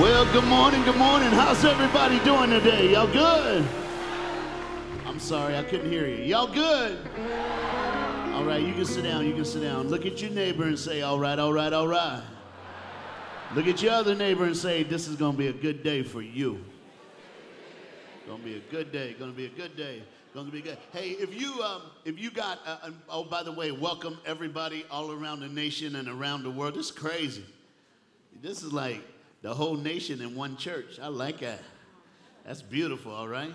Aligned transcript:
Well, 0.00 0.24
good 0.32 0.44
morning, 0.46 0.82
good 0.82 0.96
morning. 0.96 1.28
How's 1.28 1.64
everybody 1.64 2.18
doing 2.24 2.50
today? 2.50 2.90
Y'all 2.90 3.06
good? 3.06 3.64
I'm 5.06 5.20
sorry, 5.20 5.56
I 5.56 5.62
couldn't 5.62 5.88
hear 5.88 6.08
you. 6.08 6.24
Y'all 6.24 6.48
good? 6.48 6.98
All 8.34 8.44
right, 8.44 8.60
you 8.60 8.74
can 8.74 8.86
sit 8.86 9.04
down, 9.04 9.24
you 9.24 9.34
can 9.34 9.44
sit 9.44 9.62
down. 9.62 9.86
Look 9.86 10.04
at 10.04 10.20
your 10.20 10.32
neighbor 10.32 10.64
and 10.64 10.76
say, 10.76 11.02
all 11.02 11.20
right, 11.20 11.38
all 11.38 11.52
right, 11.52 11.72
all 11.72 11.86
right. 11.86 12.20
Look 13.54 13.68
at 13.68 13.80
your 13.82 13.92
other 13.92 14.16
neighbor 14.16 14.46
and 14.46 14.56
say, 14.56 14.82
this 14.82 15.06
is 15.06 15.14
gonna 15.14 15.38
be 15.38 15.46
a 15.46 15.52
good 15.52 15.84
day 15.84 16.02
for 16.02 16.22
you. 16.22 16.58
Gonna 18.26 18.42
be 18.42 18.56
a 18.56 18.72
good 18.72 18.90
day, 18.90 19.14
gonna 19.16 19.30
be 19.30 19.46
a 19.46 19.50
good 19.50 19.76
day. 19.76 20.02
Gonna 20.34 20.50
be 20.50 20.60
good. 20.60 20.76
Hey, 20.92 21.10
if 21.10 21.40
you 21.40 21.62
um, 21.62 21.82
if 22.04 22.18
you 22.18 22.32
got 22.32 22.58
uh, 22.66 22.90
oh 23.08 23.22
by 23.22 23.44
the 23.44 23.52
way, 23.52 23.70
welcome 23.70 24.18
everybody 24.26 24.84
all 24.90 25.12
around 25.12 25.38
the 25.38 25.48
nation 25.48 25.94
and 25.94 26.08
around 26.08 26.42
the 26.42 26.50
world. 26.50 26.74
This 26.74 26.86
is 26.86 26.92
crazy. 26.92 27.44
This 28.42 28.64
is 28.64 28.72
like 28.72 29.00
the 29.44 29.52
whole 29.52 29.76
nation 29.76 30.22
in 30.22 30.34
one 30.34 30.56
church. 30.56 30.98
I 30.98 31.08
like 31.08 31.40
that. 31.40 31.60
That's 32.46 32.62
beautiful, 32.62 33.12
all 33.12 33.28
right? 33.28 33.52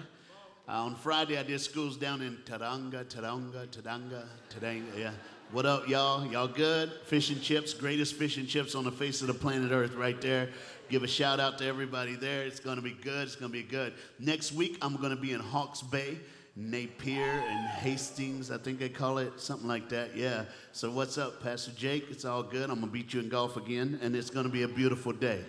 Uh, 0.67 0.71
on 0.71 0.93
Friday, 0.93 1.35
I 1.35 1.41
did 1.41 1.59
schools 1.59 1.97
down 1.97 2.21
in 2.21 2.37
Tauranga, 2.45 3.05
Tauranga, 3.05 3.65
Tauranga, 3.69 4.23
Tauranga. 4.53 4.95
Yeah. 4.95 5.11
What 5.51 5.65
up, 5.65 5.89
y'all? 5.89 6.27
Y'all 6.27 6.47
good? 6.47 6.91
Fish 7.05 7.31
and 7.31 7.41
chips, 7.41 7.73
greatest 7.73 8.13
fish 8.13 8.37
and 8.37 8.47
chips 8.47 8.75
on 8.75 8.83
the 8.83 8.91
face 8.91 9.21
of 9.21 9.27
the 9.27 9.33
planet 9.33 9.71
Earth, 9.71 9.95
right 9.95 10.21
there. 10.21 10.49
Give 10.89 11.01
a 11.01 11.07
shout 11.07 11.39
out 11.39 11.57
to 11.57 11.65
everybody 11.65 12.15
there. 12.15 12.43
It's 12.43 12.59
gonna 12.59 12.83
be 12.83 12.91
good. 12.91 13.23
It's 13.23 13.35
gonna 13.35 13.51
be 13.51 13.63
good. 13.63 13.93
Next 14.19 14.51
week, 14.51 14.77
I'm 14.83 14.95
gonna 14.97 15.15
be 15.15 15.33
in 15.33 15.39
Hawke's 15.39 15.81
Bay. 15.81 16.19
Napier 16.55 17.43
and 17.47 17.67
Hastings, 17.67 18.51
I 18.51 18.57
think 18.57 18.79
they 18.79 18.89
call 18.89 19.17
it, 19.17 19.39
something 19.39 19.67
like 19.67 19.89
that. 19.89 20.15
Yeah. 20.15 20.43
So 20.71 20.91
what's 20.91 21.17
up, 21.17 21.41
Pastor 21.41 21.71
Jake? 21.71 22.07
It's 22.11 22.25
all 22.25 22.43
good. 22.43 22.69
I'm 22.69 22.81
gonna 22.81 22.91
beat 22.91 23.13
you 23.13 23.21
in 23.21 23.29
golf 23.29 23.57
again, 23.57 23.97
and 24.03 24.15
it's 24.15 24.29
gonna 24.29 24.49
be 24.49 24.61
a 24.63 24.67
beautiful 24.67 25.13
day. 25.13 25.45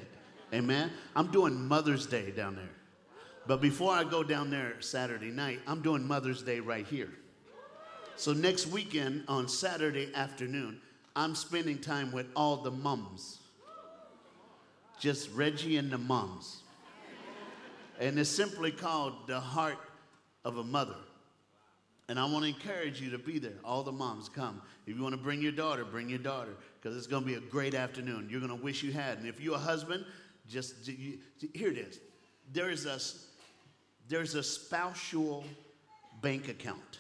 Amen. 0.52 0.90
I'm 1.14 1.30
doing 1.30 1.54
Mother's 1.68 2.06
Day 2.06 2.30
down 2.32 2.56
there. 2.56 2.70
But 3.46 3.60
before 3.60 3.92
I 3.92 4.04
go 4.04 4.22
down 4.22 4.50
there 4.50 4.80
Saturday 4.80 5.30
night, 5.30 5.60
I'm 5.66 5.80
doing 5.80 6.06
Mother's 6.06 6.42
Day 6.42 6.60
right 6.60 6.86
here. 6.86 7.10
So 8.16 8.32
next 8.32 8.66
weekend 8.66 9.24
on 9.28 9.48
Saturday 9.48 10.10
afternoon, 10.14 10.80
I'm 11.16 11.34
spending 11.34 11.78
time 11.78 12.12
with 12.12 12.26
all 12.36 12.58
the 12.58 12.70
mums. 12.70 13.38
Just 14.98 15.32
Reggie 15.32 15.78
and 15.78 15.90
the 15.90 15.98
mums. 15.98 16.62
And 17.98 18.18
it's 18.18 18.30
simply 18.30 18.70
called 18.70 19.26
The 19.26 19.40
Heart 19.40 19.78
of 20.44 20.58
a 20.58 20.64
Mother. 20.64 20.96
And 22.08 22.18
I 22.18 22.24
want 22.24 22.42
to 22.44 22.48
encourage 22.48 23.00
you 23.00 23.10
to 23.10 23.18
be 23.18 23.38
there. 23.38 23.54
All 23.64 23.82
the 23.84 23.92
moms 23.92 24.28
come. 24.28 24.60
If 24.86 24.96
you 24.96 25.02
want 25.02 25.14
to 25.14 25.20
bring 25.20 25.40
your 25.40 25.52
daughter, 25.52 25.84
bring 25.84 26.08
your 26.08 26.18
daughter 26.18 26.56
because 26.80 26.96
it's 26.96 27.06
going 27.06 27.22
to 27.22 27.28
be 27.28 27.34
a 27.34 27.40
great 27.40 27.74
afternoon. 27.74 28.26
You're 28.28 28.40
going 28.40 28.56
to 28.56 28.62
wish 28.62 28.82
you 28.82 28.90
had. 28.92 29.18
And 29.18 29.28
if 29.28 29.40
you're 29.40 29.54
a 29.54 29.58
husband, 29.58 30.04
just 30.50 30.86
here 30.86 31.70
it 31.70 31.78
is. 31.78 32.00
There 32.52 32.70
is 32.70 32.86
a 32.86 32.98
there's 34.08 34.34
a 34.34 34.42
spousal 34.42 35.44
bank 36.20 36.48
account. 36.48 36.98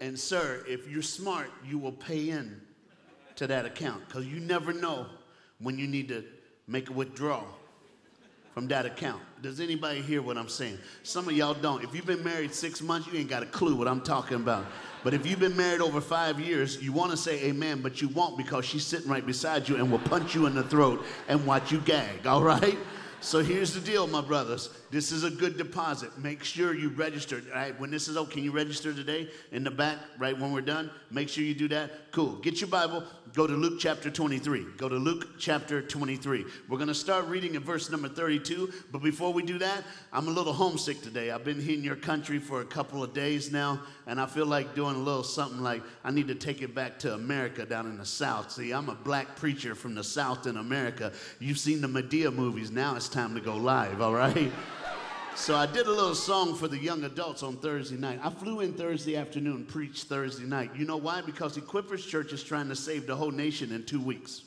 And 0.00 0.18
sir, 0.18 0.64
if 0.68 0.88
you're 0.88 1.00
smart, 1.00 1.50
you 1.64 1.78
will 1.78 1.92
pay 1.92 2.30
in 2.30 2.60
to 3.36 3.46
that 3.46 3.64
account 3.64 4.06
because 4.06 4.26
you 4.26 4.40
never 4.40 4.72
know 4.72 5.06
when 5.58 5.78
you 5.78 5.86
need 5.86 6.08
to 6.08 6.24
make 6.66 6.90
a 6.90 6.92
withdrawal 6.92 7.46
from 8.54 8.68
that 8.68 8.86
account. 8.86 9.22
Does 9.40 9.60
anybody 9.60 10.02
hear 10.02 10.22
what 10.22 10.36
I'm 10.36 10.48
saying? 10.48 10.78
Some 11.02 11.28
of 11.28 11.34
y'all 11.34 11.54
don't. 11.54 11.82
If 11.82 11.94
you've 11.94 12.06
been 12.06 12.22
married 12.22 12.54
six 12.54 12.82
months, 12.82 13.08
you 13.08 13.18
ain't 13.18 13.30
got 13.30 13.42
a 13.42 13.46
clue 13.46 13.74
what 13.74 13.88
I'm 13.88 14.02
talking 14.02 14.36
about. 14.36 14.66
But 15.02 15.14
if 15.14 15.26
you've 15.26 15.40
been 15.40 15.56
married 15.56 15.80
over 15.80 16.00
five 16.00 16.38
years, 16.38 16.80
you 16.82 16.92
want 16.92 17.10
to 17.10 17.16
say 17.16 17.42
amen, 17.44 17.80
but 17.82 18.00
you 18.00 18.08
won't 18.08 18.36
because 18.36 18.64
she's 18.64 18.86
sitting 18.86 19.10
right 19.10 19.24
beside 19.24 19.68
you 19.68 19.76
and 19.76 19.90
will 19.90 19.98
punch 19.98 20.34
you 20.34 20.46
in 20.46 20.54
the 20.54 20.62
throat 20.62 21.04
and 21.28 21.44
watch 21.46 21.72
you 21.72 21.80
gag, 21.80 22.26
all 22.26 22.42
right? 22.42 22.78
So 23.22 23.38
here's 23.38 23.72
the 23.72 23.80
deal, 23.80 24.08
my 24.08 24.20
brothers. 24.20 24.68
This 24.90 25.12
is 25.12 25.22
a 25.22 25.30
good 25.30 25.56
deposit. 25.56 26.18
Make 26.18 26.42
sure 26.42 26.74
you 26.74 26.88
register. 26.88 27.40
All 27.52 27.54
right, 27.54 27.80
when 27.80 27.88
this 27.88 28.08
is 28.08 28.16
over, 28.16 28.28
can 28.28 28.42
you 28.42 28.50
register 28.50 28.92
today 28.92 29.30
in 29.52 29.62
the 29.62 29.70
back, 29.70 29.98
right 30.18 30.36
when 30.36 30.52
we're 30.52 30.60
done? 30.60 30.90
Make 31.08 31.28
sure 31.28 31.44
you 31.44 31.54
do 31.54 31.68
that. 31.68 32.10
Cool. 32.10 32.32
Get 32.36 32.60
your 32.60 32.68
Bible. 32.68 33.04
Go 33.34 33.46
to 33.46 33.54
Luke 33.54 33.78
chapter 33.78 34.10
23. 34.10 34.66
Go 34.76 34.90
to 34.90 34.96
Luke 34.96 35.38
chapter 35.38 35.80
23. 35.80 36.44
We're 36.68 36.76
going 36.76 36.88
to 36.88 36.94
start 36.94 37.26
reading 37.28 37.54
in 37.54 37.62
verse 37.62 37.90
number 37.90 38.08
32. 38.08 38.70
But 38.92 39.02
before 39.02 39.32
we 39.32 39.42
do 39.42 39.58
that, 39.58 39.84
I'm 40.12 40.28
a 40.28 40.30
little 40.30 40.52
homesick 40.52 41.00
today. 41.00 41.30
I've 41.30 41.42
been 41.42 41.58
here 41.58 41.72
in 41.72 41.82
your 41.82 41.96
country 41.96 42.38
for 42.38 42.60
a 42.60 42.64
couple 42.66 43.02
of 43.02 43.14
days 43.14 43.50
now, 43.50 43.80
and 44.06 44.20
I 44.20 44.26
feel 44.26 44.44
like 44.44 44.74
doing 44.74 44.96
a 44.96 44.98
little 44.98 45.22
something 45.22 45.62
like 45.62 45.82
I 46.04 46.10
need 46.10 46.28
to 46.28 46.34
take 46.34 46.60
it 46.60 46.74
back 46.74 46.98
to 47.00 47.14
America 47.14 47.64
down 47.64 47.86
in 47.86 47.96
the 47.96 48.04
South. 48.04 48.52
See, 48.52 48.70
I'm 48.70 48.90
a 48.90 48.94
black 48.94 49.34
preacher 49.36 49.74
from 49.74 49.94
the 49.94 50.04
South 50.04 50.46
in 50.46 50.58
America. 50.58 51.10
You've 51.38 51.58
seen 51.58 51.80
the 51.80 51.88
Madea 51.88 52.34
movies. 52.34 52.70
Now 52.70 52.96
it's 52.96 53.08
time 53.08 53.34
to 53.34 53.40
go 53.40 53.56
live, 53.56 54.02
all 54.02 54.12
right? 54.12 54.52
So 55.34 55.56
I 55.56 55.66
did 55.66 55.86
a 55.86 55.90
little 55.90 56.14
song 56.14 56.54
for 56.54 56.68
the 56.68 56.78
young 56.78 57.04
adults 57.04 57.42
on 57.42 57.56
Thursday 57.56 57.96
night. 57.96 58.20
I 58.22 58.28
flew 58.28 58.60
in 58.60 58.74
Thursday 58.74 59.16
afternoon, 59.16 59.64
preached 59.64 60.04
Thursday 60.04 60.44
night. 60.44 60.70
You 60.76 60.84
know 60.84 60.98
why? 60.98 61.22
Because 61.22 61.56
Equippers 61.56 62.06
Church 62.06 62.32
is 62.32 62.44
trying 62.44 62.68
to 62.68 62.76
save 62.76 63.06
the 63.06 63.16
whole 63.16 63.30
nation 63.30 63.72
in 63.72 63.84
two 63.84 64.00
weeks. 64.00 64.42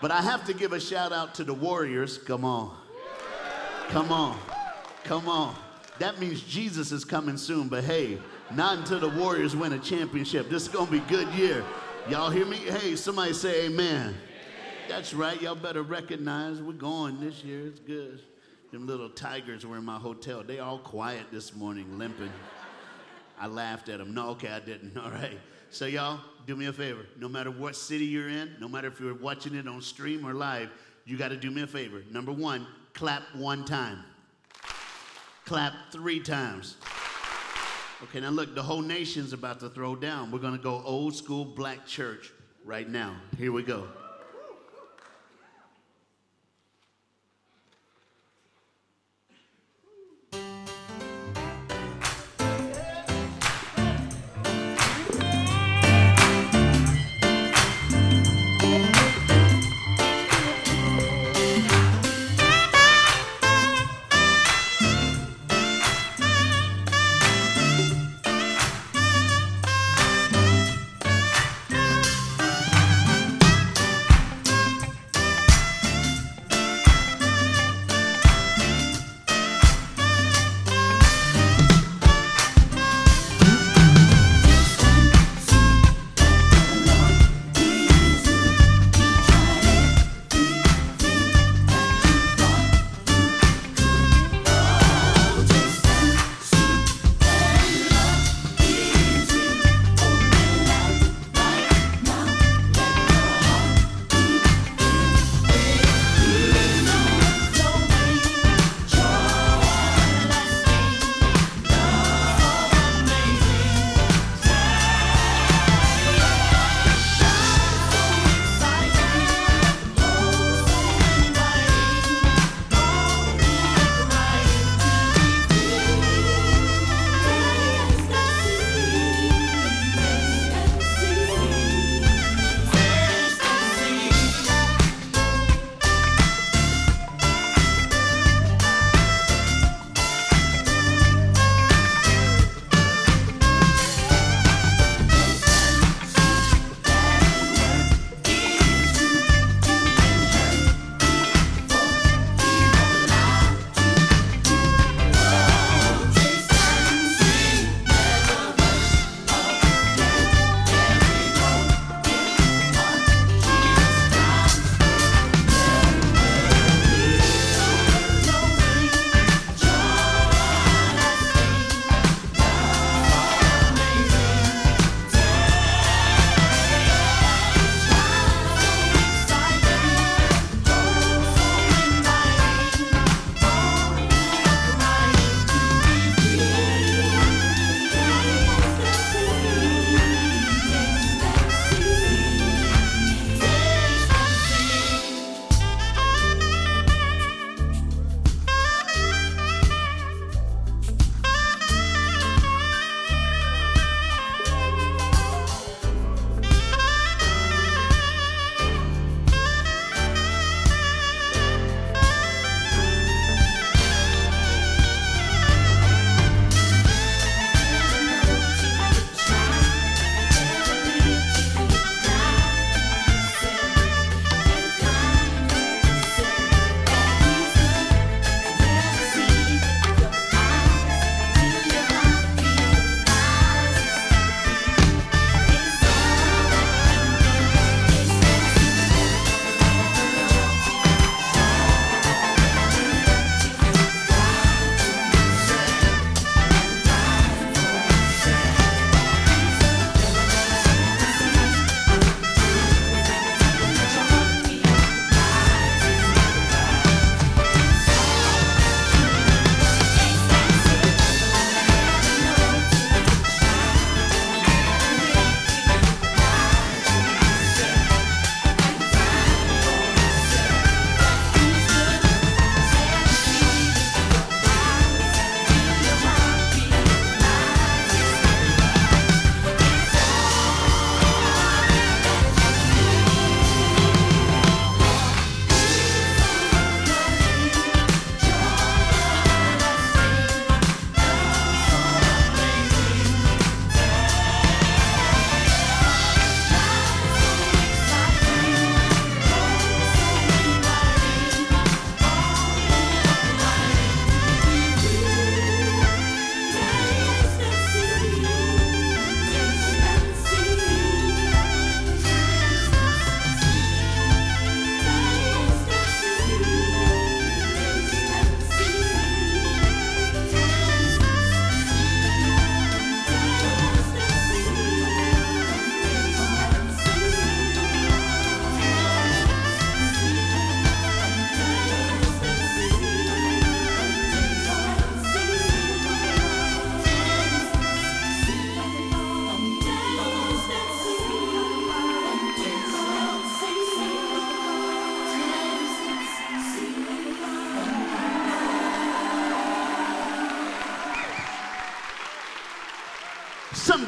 But 0.00 0.12
I 0.12 0.22
have 0.22 0.46
to 0.46 0.54
give 0.54 0.72
a 0.72 0.80
shout 0.80 1.12
out 1.12 1.34
to 1.36 1.44
the 1.44 1.52
Warriors. 1.52 2.16
Come 2.16 2.44
on. 2.44 2.76
Come 3.88 4.12
on. 4.12 4.38
Come 5.04 5.28
on. 5.28 5.54
That 5.98 6.20
means 6.20 6.42
Jesus 6.42 6.92
is 6.92 7.04
coming 7.04 7.36
soon, 7.36 7.68
but 7.68 7.82
hey, 7.82 8.18
not 8.54 8.78
until 8.78 9.00
the 9.00 9.08
Warriors 9.08 9.56
win 9.56 9.72
a 9.72 9.78
championship. 9.78 10.48
This 10.48 10.62
is 10.62 10.68
going 10.68 10.86
to 10.86 10.92
be 10.92 10.98
a 10.98 11.08
good 11.08 11.28
year. 11.34 11.64
Y'all 12.08 12.30
hear 12.30 12.46
me? 12.46 12.56
Hey, 12.56 12.94
somebody 12.94 13.32
say 13.32 13.66
amen. 13.66 14.14
That's 14.88 15.12
right. 15.12 15.40
Y'all 15.42 15.56
better 15.56 15.82
recognize 15.82 16.62
we're 16.62 16.72
going 16.72 17.18
this 17.18 17.42
year. 17.42 17.66
It's 17.66 17.80
good. 17.80 18.20
Them 18.76 18.86
little 18.86 19.08
tigers 19.08 19.64
were 19.64 19.78
in 19.78 19.86
my 19.86 19.96
hotel. 19.96 20.42
They 20.42 20.58
all 20.58 20.78
quiet 20.78 21.28
this 21.32 21.54
morning, 21.54 21.96
limping. 21.96 22.30
I 23.40 23.46
laughed 23.46 23.88
at 23.88 23.96
them. 23.96 24.12
No, 24.12 24.28
okay, 24.32 24.48
I 24.48 24.60
didn't. 24.60 24.98
All 25.02 25.10
right. 25.10 25.38
So, 25.70 25.86
y'all, 25.86 26.20
do 26.46 26.54
me 26.56 26.66
a 26.66 26.74
favor. 26.74 27.06
No 27.18 27.26
matter 27.26 27.50
what 27.50 27.74
city 27.74 28.04
you're 28.04 28.28
in, 28.28 28.54
no 28.60 28.68
matter 28.68 28.88
if 28.88 29.00
you're 29.00 29.14
watching 29.14 29.54
it 29.54 29.66
on 29.66 29.80
stream 29.80 30.26
or 30.26 30.34
live, 30.34 30.68
you 31.06 31.16
got 31.16 31.28
to 31.28 31.38
do 31.38 31.50
me 31.50 31.62
a 31.62 31.66
favor. 31.66 32.02
Number 32.10 32.32
one, 32.32 32.66
clap 32.92 33.22
one 33.34 33.64
time. 33.64 34.00
Clap 35.46 35.72
three 35.90 36.20
times. 36.20 36.76
Okay, 38.02 38.20
now 38.20 38.28
look, 38.28 38.54
the 38.54 38.62
whole 38.62 38.82
nation's 38.82 39.32
about 39.32 39.58
to 39.60 39.70
throw 39.70 39.96
down. 39.96 40.30
We're 40.30 40.38
going 40.38 40.54
to 40.54 40.62
go 40.62 40.82
old 40.84 41.16
school 41.16 41.46
black 41.46 41.86
church 41.86 42.30
right 42.62 42.86
now. 42.86 43.16
Here 43.38 43.52
we 43.52 43.62
go. 43.62 43.88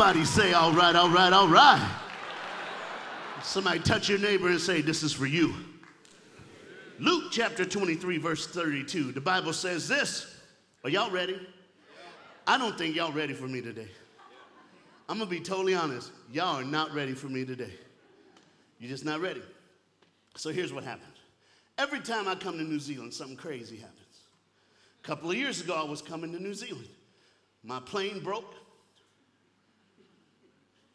Somebody 0.09 0.25
say, 0.25 0.53
all 0.55 0.73
right, 0.73 0.97
all 0.97 1.11
right, 1.11 1.35
all 1.35 1.49
right. 1.49 1.87
Somebody 3.43 3.81
touch 3.81 4.09
your 4.09 4.19
neighbor 4.19 4.49
and 4.49 4.59
say, 4.59 4.81
this 4.81 5.03
is 5.03 5.13
for 5.13 5.27
you. 5.27 5.55
Luke 6.99 7.25
chapter 7.31 7.63
23, 7.67 8.17
verse 8.17 8.47
32. 8.47 9.13
The 9.13 9.21
Bible 9.21 9.53
says 9.53 9.87
this. 9.87 10.35
Are 10.83 10.89
y'all 10.89 11.11
ready? 11.11 11.39
I 12.47 12.57
don't 12.57 12.79
think 12.79 12.97
y'all 12.97 13.13
ready 13.13 13.35
for 13.35 13.49
me 13.49 13.61
today. 13.61 13.89
I'm 15.11 15.19
gonna 15.19 15.29
be 15.29 15.41
totally 15.41 15.75
honest. 15.75 16.11
Y'all 16.33 16.57
are 16.57 16.65
not 16.65 16.95
ready 16.95 17.13
for 17.13 17.27
me 17.27 17.45
today. 17.45 17.75
You're 18.81 18.89
just 18.89 19.05
not 19.05 19.21
ready. 19.21 19.43
So 20.37 20.49
here's 20.49 20.73
what 20.73 20.85
happened. 20.85 21.13
Every 21.77 22.01
time 22.01 22.29
I 22.29 22.35
come 22.35 22.57
to 22.57 22.65
New 22.65 22.81
Zealand, 22.81 23.13
something 23.13 23.37
crazy 23.37 23.77
happens. 23.77 24.23
A 25.05 25.07
couple 25.07 25.29
of 25.31 25.37
years 25.37 25.61
ago, 25.61 25.75
I 25.75 25.85
was 25.85 26.01
coming 26.01 26.33
to 26.33 26.43
New 26.43 26.55
Zealand. 26.55 26.89
My 27.63 27.79
plane 27.79 28.21
broke 28.21 28.55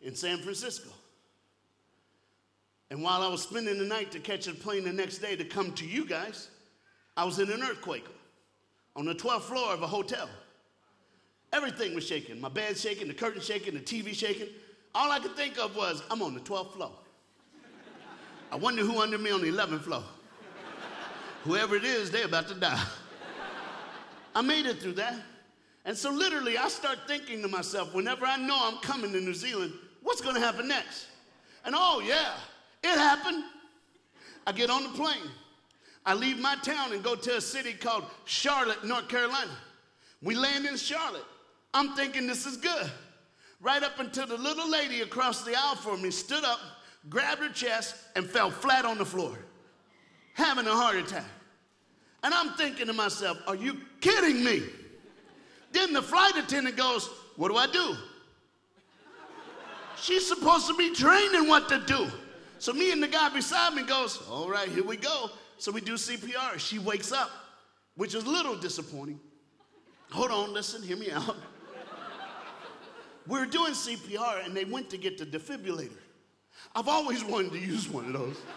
in 0.03 0.15
San 0.15 0.37
Francisco. 0.37 0.89
And 2.91 3.01
while 3.01 3.23
I 3.23 3.27
was 3.27 3.41
spending 3.41 3.79
the 3.79 3.85
night 3.85 4.11
to 4.11 4.19
catch 4.19 4.47
a 4.47 4.53
plane 4.53 4.83
the 4.83 4.93
next 4.93 5.17
day 5.17 5.35
to 5.35 5.43
come 5.43 5.71
to 5.73 5.85
you 5.85 6.05
guys, 6.05 6.49
I 7.17 7.23
was 7.23 7.39
in 7.39 7.49
an 7.49 7.63
earthquake 7.63 8.05
on 8.95 9.05
the 9.05 9.15
12th 9.15 9.41
floor 9.41 9.73
of 9.73 9.81
a 9.81 9.87
hotel. 9.87 10.29
Everything 11.51 11.95
was 11.95 12.05
shaking. 12.05 12.39
My 12.39 12.49
bed 12.49 12.77
shaking, 12.77 13.07
the 13.07 13.13
curtain 13.13 13.41
shaking, 13.41 13.73
the 13.73 13.79
TV 13.79 14.13
shaking. 14.13 14.47
All 14.93 15.11
I 15.11 15.19
could 15.19 15.35
think 15.35 15.57
of 15.57 15.75
was, 15.75 16.03
I'm 16.11 16.21
on 16.21 16.33
the 16.33 16.39
12th 16.41 16.73
floor. 16.73 16.91
I 18.51 18.55
wonder 18.55 18.83
who 18.83 19.01
under 19.01 19.17
me 19.17 19.31
on 19.31 19.41
the 19.41 19.49
11th 19.49 19.81
floor. 19.81 20.03
Whoever 21.43 21.75
it 21.75 21.83
is, 21.83 22.11
they're 22.11 22.25
about 22.25 22.47
to 22.49 22.53
die. 22.53 22.83
I 24.35 24.41
made 24.41 24.65
it 24.65 24.79
through 24.79 24.93
that. 24.93 25.15
And 25.85 25.97
so 25.97 26.11
literally, 26.11 26.57
I 26.57 26.69
start 26.69 26.99
thinking 27.07 27.41
to 27.41 27.47
myself, 27.47 27.93
whenever 27.93 28.25
I 28.25 28.37
know 28.37 28.57
I'm 28.57 28.77
coming 28.77 29.11
to 29.13 29.19
New 29.19 29.33
Zealand, 29.33 29.73
what's 30.03 30.21
going 30.21 30.35
to 30.35 30.41
happen 30.41 30.67
next? 30.67 31.07
And 31.65 31.75
oh, 31.77 32.01
yeah, 32.05 32.33
it 32.83 32.97
happened. 32.97 33.43
I 34.45 34.51
get 34.51 34.69
on 34.69 34.83
the 34.83 34.89
plane. 34.89 35.29
I 36.05 36.13
leave 36.13 36.37
my 36.37 36.55
town 36.57 36.91
and 36.93 37.01
go 37.01 37.15
to 37.15 37.37
a 37.37 37.41
city 37.41 37.73
called 37.73 38.03
Charlotte, 38.25 38.83
North 38.83 39.07
Carolina. 39.07 39.51
We 40.21 40.35
land 40.35 40.65
in 40.65 40.75
Charlotte. 40.75 41.25
I'm 41.73 41.95
thinking 41.95 42.27
this 42.27 42.45
is 42.45 42.57
good. 42.57 42.91
Right 43.61 43.81
up 43.81 43.99
until 43.99 44.27
the 44.27 44.37
little 44.37 44.69
lady 44.69 45.01
across 45.01 45.43
the 45.43 45.55
aisle 45.55 45.75
from 45.75 46.01
me 46.01 46.11
stood 46.11 46.43
up, 46.43 46.59
grabbed 47.09 47.41
her 47.41 47.49
chest, 47.49 47.95
and 48.15 48.29
fell 48.29 48.51
flat 48.51 48.83
on 48.83 48.97
the 48.97 49.05
floor, 49.05 49.37
having 50.33 50.67
a 50.67 50.75
heart 50.75 50.97
attack. 50.97 51.25
And 52.23 52.33
I'm 52.33 52.53
thinking 52.55 52.87
to 52.87 52.93
myself, 52.93 53.37
are 53.47 53.55
you 53.55 53.77
kidding 54.01 54.43
me? 54.43 54.63
Then 55.71 55.93
the 55.93 56.01
flight 56.01 56.37
attendant 56.37 56.77
goes, 56.77 57.09
What 57.35 57.49
do 57.49 57.57
I 57.57 57.67
do? 57.67 57.95
She's 60.03 60.27
supposed 60.27 60.67
to 60.67 60.75
be 60.75 60.93
training 60.93 61.47
what 61.47 61.69
to 61.69 61.79
do. 61.79 62.07
So 62.59 62.73
me 62.73 62.91
and 62.91 63.01
the 63.01 63.07
guy 63.07 63.29
beside 63.29 63.73
me 63.73 63.83
goes, 63.83 64.21
all 64.29 64.49
right, 64.49 64.67
here 64.67 64.83
we 64.83 64.97
go. 64.97 65.29
So 65.57 65.71
we 65.71 65.79
do 65.79 65.93
CPR. 65.93 66.59
She 66.59 66.77
wakes 66.77 67.13
up, 67.13 67.31
which 67.95 68.13
is 68.13 68.25
a 68.25 68.29
little 68.29 68.57
disappointing. 68.57 69.17
Hold 70.11 70.31
on, 70.31 70.51
listen, 70.51 70.83
hear 70.83 70.97
me 70.97 71.09
out. 71.09 71.37
we 73.27 73.39
are 73.39 73.45
doing 73.45 73.71
CPR 73.71 74.45
and 74.45 74.53
they 74.53 74.65
went 74.65 74.89
to 74.89 74.97
get 74.97 75.17
the 75.17 75.25
defibrillator. 75.25 75.91
I've 76.75 76.89
always 76.89 77.23
wanted 77.23 77.53
to 77.53 77.59
use 77.59 77.87
one 77.87 78.05
of 78.07 78.13
those. 78.13 78.37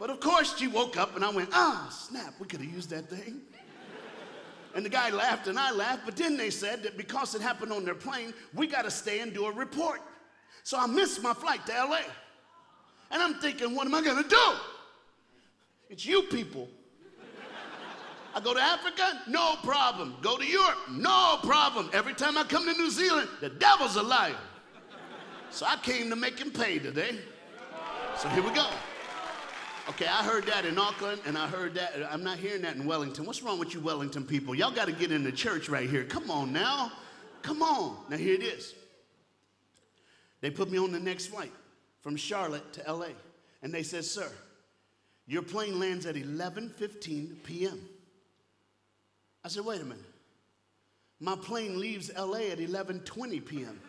But 0.00 0.10
of 0.10 0.18
course, 0.18 0.58
she 0.58 0.66
woke 0.66 0.96
up 0.96 1.14
and 1.14 1.24
I 1.24 1.30
went, 1.30 1.50
ah, 1.52 1.88
snap, 1.92 2.34
we 2.40 2.48
could 2.48 2.60
have 2.60 2.74
used 2.74 2.90
that 2.90 3.08
thing. 3.08 3.40
And 4.74 4.84
the 4.84 4.88
guy 4.88 5.10
laughed 5.10 5.48
and 5.48 5.58
I 5.58 5.70
laughed, 5.70 6.02
but 6.04 6.16
then 6.16 6.36
they 6.36 6.50
said 6.50 6.82
that 6.84 6.96
because 6.96 7.34
it 7.34 7.42
happened 7.42 7.72
on 7.72 7.84
their 7.84 7.94
plane, 7.94 8.32
we 8.54 8.66
got 8.66 8.82
to 8.82 8.90
stay 8.90 9.20
and 9.20 9.32
do 9.34 9.46
a 9.46 9.52
report. 9.52 10.00
So 10.64 10.78
I 10.78 10.86
missed 10.86 11.22
my 11.22 11.34
flight 11.34 11.66
to 11.66 11.72
LA. 11.72 12.00
And 13.10 13.22
I'm 13.22 13.34
thinking, 13.34 13.74
what 13.74 13.86
am 13.86 13.94
I 13.94 14.02
going 14.02 14.22
to 14.22 14.28
do? 14.28 14.52
It's 15.90 16.06
you 16.06 16.22
people. 16.22 16.68
I 18.34 18.40
go 18.40 18.54
to 18.54 18.60
Africa, 18.60 19.20
no 19.28 19.56
problem. 19.62 20.16
Go 20.22 20.38
to 20.38 20.46
Europe, 20.46 20.78
no 20.90 21.38
problem. 21.42 21.90
Every 21.92 22.14
time 22.14 22.38
I 22.38 22.44
come 22.44 22.64
to 22.64 22.72
New 22.72 22.90
Zealand, 22.90 23.28
the 23.42 23.50
devil's 23.50 23.96
a 23.96 24.02
liar. 24.02 24.34
So 25.50 25.66
I 25.66 25.76
came 25.76 26.08
to 26.08 26.16
make 26.16 26.38
him 26.38 26.50
pay 26.50 26.78
today. 26.78 27.18
So 28.16 28.28
here 28.30 28.42
we 28.42 28.50
go. 28.52 28.66
Okay, 29.88 30.06
I 30.06 30.22
heard 30.22 30.46
that 30.46 30.64
in 30.64 30.78
Auckland, 30.78 31.20
and 31.26 31.36
I 31.36 31.48
heard 31.48 31.74
that. 31.74 32.00
Uh, 32.00 32.06
I'm 32.08 32.22
not 32.22 32.38
hearing 32.38 32.62
that 32.62 32.76
in 32.76 32.86
Wellington. 32.86 33.26
What's 33.26 33.42
wrong 33.42 33.58
with 33.58 33.74
you, 33.74 33.80
Wellington 33.80 34.24
people? 34.24 34.54
Y'all 34.54 34.70
got 34.70 34.86
to 34.86 34.92
get 34.92 35.10
in 35.10 35.24
the 35.24 35.32
church 35.32 35.68
right 35.68 35.90
here. 35.90 36.04
Come 36.04 36.30
on 36.30 36.52
now. 36.52 36.92
Come 37.42 37.62
on. 37.62 37.96
Now, 38.08 38.16
here 38.16 38.34
it 38.34 38.42
is. 38.42 38.74
They 40.40 40.50
put 40.50 40.70
me 40.70 40.78
on 40.78 40.92
the 40.92 41.00
next 41.00 41.26
flight 41.26 41.52
from 42.00 42.14
Charlotte 42.16 42.72
to 42.74 42.92
LA. 42.92 43.08
And 43.62 43.74
they 43.74 43.82
said, 43.82 44.04
Sir, 44.04 44.30
your 45.26 45.42
plane 45.42 45.80
lands 45.80 46.06
at 46.06 46.14
11:15 46.14 47.42
p.m. 47.42 47.80
I 49.44 49.48
said, 49.48 49.64
wait 49.64 49.80
a 49.80 49.84
minute. 49.84 50.04
My 51.18 51.34
plane 51.34 51.80
leaves 51.80 52.10
LA 52.16 52.50
at 52.50 52.58
11:20 52.58 53.44
p.m. 53.44 53.80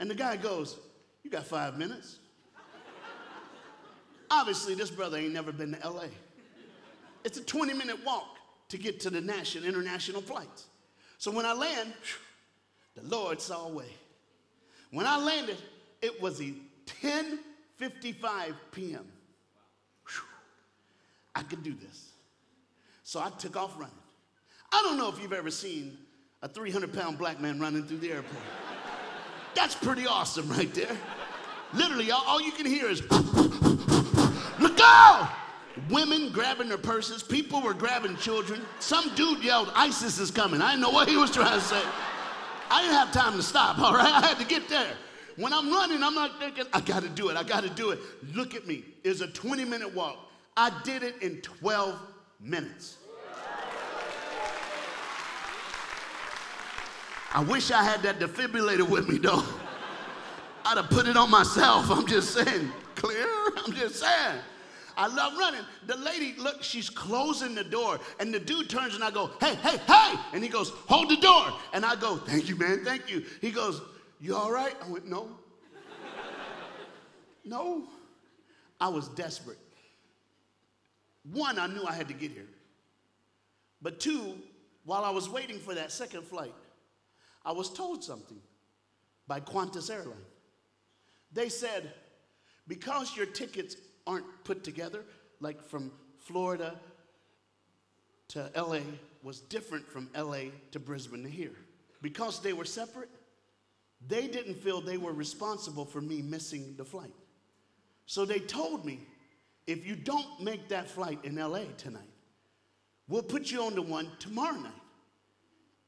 And 0.00 0.10
the 0.10 0.14
guy 0.16 0.36
goes, 0.36 0.78
You 1.22 1.30
got 1.30 1.46
five 1.46 1.78
minutes. 1.78 2.18
Obviously, 4.32 4.74
this 4.74 4.90
brother 4.90 5.18
ain't 5.18 5.34
never 5.34 5.52
been 5.52 5.74
to 5.74 5.88
LA. 5.88 6.06
It's 7.22 7.36
a 7.36 7.44
20 7.44 7.74
minute 7.74 7.98
walk 8.04 8.38
to 8.70 8.78
get 8.78 8.98
to 9.00 9.10
the 9.10 9.20
national, 9.20 9.66
international 9.66 10.22
flights. 10.22 10.64
So 11.18 11.30
when 11.30 11.44
I 11.44 11.52
land, 11.52 11.92
the 12.96 13.02
Lord 13.02 13.42
saw 13.42 13.66
a 13.68 13.68
way. 13.68 13.92
When 14.90 15.06
I 15.06 15.18
landed, 15.18 15.58
it 16.00 16.20
was 16.22 16.40
a 16.40 16.54
10:55 17.02 18.54
p.m. 18.72 19.04
I 21.34 21.42
could 21.42 21.62
do 21.62 21.74
this. 21.74 22.12
So 23.02 23.20
I 23.20 23.30
took 23.38 23.56
off 23.56 23.78
running. 23.78 23.94
I 24.72 24.82
don't 24.82 24.96
know 24.96 25.10
if 25.10 25.20
you've 25.20 25.34
ever 25.34 25.50
seen 25.50 25.98
a 26.40 26.48
300 26.48 26.94
pound 26.94 27.18
black 27.18 27.38
man 27.38 27.60
running 27.60 27.84
through 27.84 27.98
the 27.98 28.12
airport. 28.12 28.42
That's 29.54 29.74
pretty 29.74 30.06
awesome 30.06 30.48
right 30.48 30.72
there. 30.72 30.96
Literally, 31.74 32.10
all, 32.10 32.24
all 32.26 32.40
you 32.40 32.52
can 32.52 32.66
hear 32.66 32.88
is, 32.88 33.00
look 34.62 34.78
out! 34.80 35.30
Women 35.88 36.30
grabbing 36.32 36.68
their 36.68 36.78
purses, 36.78 37.22
people 37.22 37.62
were 37.62 37.74
grabbing 37.74 38.16
children. 38.16 38.60
Some 38.78 39.14
dude 39.14 39.42
yelled, 39.42 39.72
ISIS 39.74 40.18
is 40.18 40.30
coming. 40.30 40.60
I 40.60 40.72
didn't 40.72 40.82
know 40.82 40.90
what 40.90 41.08
he 41.08 41.16
was 41.16 41.30
trying 41.30 41.58
to 41.58 41.64
say. 41.64 41.82
I 42.70 42.82
didn't 42.82 42.94
have 42.94 43.12
time 43.12 43.34
to 43.34 43.42
stop, 43.42 43.78
all 43.80 43.94
right? 43.94 44.06
I 44.06 44.26
had 44.26 44.38
to 44.38 44.44
get 44.44 44.68
there. 44.68 44.94
When 45.36 45.52
I'm 45.52 45.70
running, 45.70 46.02
I'm 46.02 46.14
not 46.14 46.38
thinking, 46.38 46.66
I 46.72 46.80
gotta 46.80 47.08
do 47.08 47.30
it, 47.30 47.36
I 47.36 47.42
gotta 47.42 47.70
do 47.70 47.90
it. 47.90 48.00
Look 48.34 48.54
at 48.54 48.66
me. 48.66 48.84
It's 49.02 49.20
a 49.20 49.28
20 49.28 49.64
minute 49.64 49.94
walk. 49.94 50.18
I 50.56 50.70
did 50.84 51.02
it 51.02 51.22
in 51.22 51.40
12 51.40 51.98
minutes. 52.40 52.98
I 57.34 57.42
wish 57.42 57.70
I 57.70 57.82
had 57.82 58.02
that 58.02 58.18
defibrillator 58.18 58.86
with 58.86 59.08
me 59.08 59.16
though. 59.16 59.42
I'd 60.66 60.76
have 60.76 60.90
put 60.90 61.06
it 61.06 61.16
on 61.16 61.30
myself. 61.30 61.90
I'm 61.90 62.06
just 62.06 62.34
saying. 62.34 62.70
Clear? 62.94 63.26
I'm 63.56 63.72
just 63.72 63.96
saying. 63.96 64.38
I 64.96 65.06
love 65.06 65.36
running. 65.38 65.62
The 65.86 65.96
lady, 65.96 66.34
look, 66.38 66.62
she's 66.62 66.90
closing 66.90 67.54
the 67.54 67.64
door, 67.64 67.98
and 68.20 68.32
the 68.32 68.38
dude 68.40 68.68
turns 68.68 68.94
and 68.94 69.02
I 69.02 69.10
go, 69.10 69.30
hey, 69.40 69.54
hey, 69.56 69.78
hey. 69.86 70.14
And 70.32 70.42
he 70.42 70.48
goes, 70.48 70.70
hold 70.70 71.08
the 71.10 71.16
door. 71.16 71.46
And 71.72 71.84
I 71.84 71.96
go, 71.96 72.16
thank 72.16 72.48
you, 72.48 72.56
man, 72.56 72.84
thank 72.84 73.10
you. 73.10 73.24
He 73.40 73.50
goes, 73.50 73.80
you 74.20 74.36
all 74.36 74.52
right? 74.52 74.74
I 74.84 74.88
went, 74.88 75.06
No. 75.06 75.28
no. 77.44 77.84
I 78.80 78.88
was 78.88 79.08
desperate. 79.10 79.58
One, 81.32 81.58
I 81.58 81.66
knew 81.68 81.84
I 81.84 81.92
had 81.92 82.08
to 82.08 82.14
get 82.14 82.32
here. 82.32 82.48
But 83.80 84.00
two, 84.00 84.36
while 84.84 85.04
I 85.04 85.10
was 85.10 85.28
waiting 85.28 85.58
for 85.58 85.74
that 85.74 85.92
second 85.92 86.24
flight, 86.24 86.54
I 87.44 87.52
was 87.52 87.72
told 87.72 88.02
something 88.02 88.38
by 89.28 89.40
Qantas 89.40 89.90
Airline. 89.90 90.14
They 91.32 91.48
said, 91.48 91.92
because 92.68 93.16
your 93.16 93.26
tickets 93.26 93.76
aren't 94.06 94.26
put 94.44 94.64
together, 94.64 95.04
like 95.40 95.62
from 95.62 95.90
Florida 96.18 96.74
to 98.28 98.50
LA 98.56 98.80
was 99.22 99.40
different 99.40 99.86
from 99.86 100.08
LA 100.16 100.44
to 100.70 100.80
Brisbane 100.80 101.24
to 101.24 101.28
here. 101.28 101.56
Because 102.00 102.40
they 102.40 102.52
were 102.52 102.64
separate, 102.64 103.10
they 104.08 104.26
didn't 104.26 104.54
feel 104.54 104.80
they 104.80 104.96
were 104.96 105.12
responsible 105.12 105.84
for 105.84 106.00
me 106.00 106.22
missing 106.22 106.74
the 106.76 106.84
flight. 106.84 107.14
So 108.06 108.24
they 108.24 108.40
told 108.40 108.84
me, 108.84 108.98
if 109.66 109.86
you 109.86 109.94
don't 109.94 110.40
make 110.40 110.68
that 110.68 110.90
flight 110.90 111.20
in 111.22 111.36
LA 111.36 111.64
tonight, 111.76 112.02
we'll 113.08 113.22
put 113.22 113.52
you 113.52 113.62
on 113.62 113.74
the 113.74 113.82
one 113.82 114.08
tomorrow 114.18 114.58
night. 114.58 114.72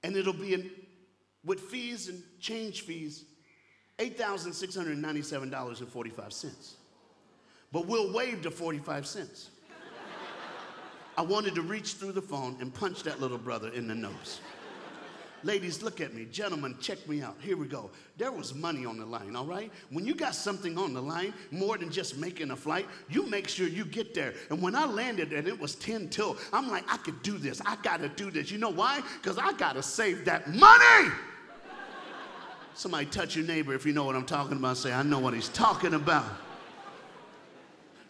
And 0.04 0.16
it'll 0.16 0.32
be 0.32 0.54
in, 0.54 0.70
with 1.44 1.60
fees 1.60 2.08
and 2.08 2.22
change 2.38 2.82
fees, 2.82 3.24
$8,697.45. 3.98 6.74
But 7.74 7.88
we'll 7.88 8.12
waive 8.12 8.44
the 8.44 8.52
45 8.52 9.04
cents. 9.04 9.50
I 11.18 11.22
wanted 11.22 11.56
to 11.56 11.62
reach 11.62 11.94
through 11.94 12.12
the 12.12 12.22
phone 12.22 12.56
and 12.60 12.72
punch 12.72 13.02
that 13.02 13.20
little 13.20 13.36
brother 13.36 13.68
in 13.70 13.88
the 13.88 13.94
nose. 13.96 14.40
Ladies, 15.42 15.82
look 15.82 16.00
at 16.00 16.14
me. 16.14 16.24
Gentlemen, 16.30 16.76
check 16.80 17.06
me 17.08 17.20
out. 17.20 17.36
Here 17.40 17.56
we 17.56 17.66
go. 17.66 17.90
There 18.16 18.30
was 18.30 18.54
money 18.54 18.86
on 18.86 18.96
the 18.96 19.04
line, 19.04 19.34
all 19.34 19.44
right? 19.44 19.72
When 19.90 20.06
you 20.06 20.14
got 20.14 20.36
something 20.36 20.78
on 20.78 20.94
the 20.94 21.02
line, 21.02 21.34
more 21.50 21.76
than 21.76 21.90
just 21.90 22.16
making 22.16 22.52
a 22.52 22.56
flight, 22.56 22.86
you 23.10 23.26
make 23.26 23.48
sure 23.48 23.66
you 23.66 23.84
get 23.84 24.14
there. 24.14 24.34
And 24.50 24.62
when 24.62 24.76
I 24.76 24.86
landed 24.86 25.32
and 25.32 25.48
it 25.48 25.58
was 25.58 25.74
10 25.74 26.10
till, 26.10 26.36
I'm 26.52 26.70
like, 26.70 26.84
I 26.88 26.96
could 26.98 27.20
do 27.22 27.38
this. 27.38 27.60
I 27.66 27.74
got 27.82 28.00
to 28.00 28.08
do 28.08 28.30
this. 28.30 28.52
You 28.52 28.58
know 28.58 28.70
why? 28.70 29.02
Because 29.20 29.36
I 29.36 29.52
got 29.52 29.72
to 29.72 29.82
save 29.82 30.24
that 30.26 30.48
money. 30.54 31.12
Somebody 32.74 33.06
touch 33.06 33.34
your 33.34 33.46
neighbor 33.46 33.74
if 33.74 33.84
you 33.84 33.92
know 33.92 34.04
what 34.04 34.14
I'm 34.14 34.26
talking 34.26 34.56
about. 34.58 34.76
Say, 34.76 34.92
I 34.92 35.02
know 35.02 35.18
what 35.18 35.34
he's 35.34 35.48
talking 35.48 35.94
about. 35.94 36.24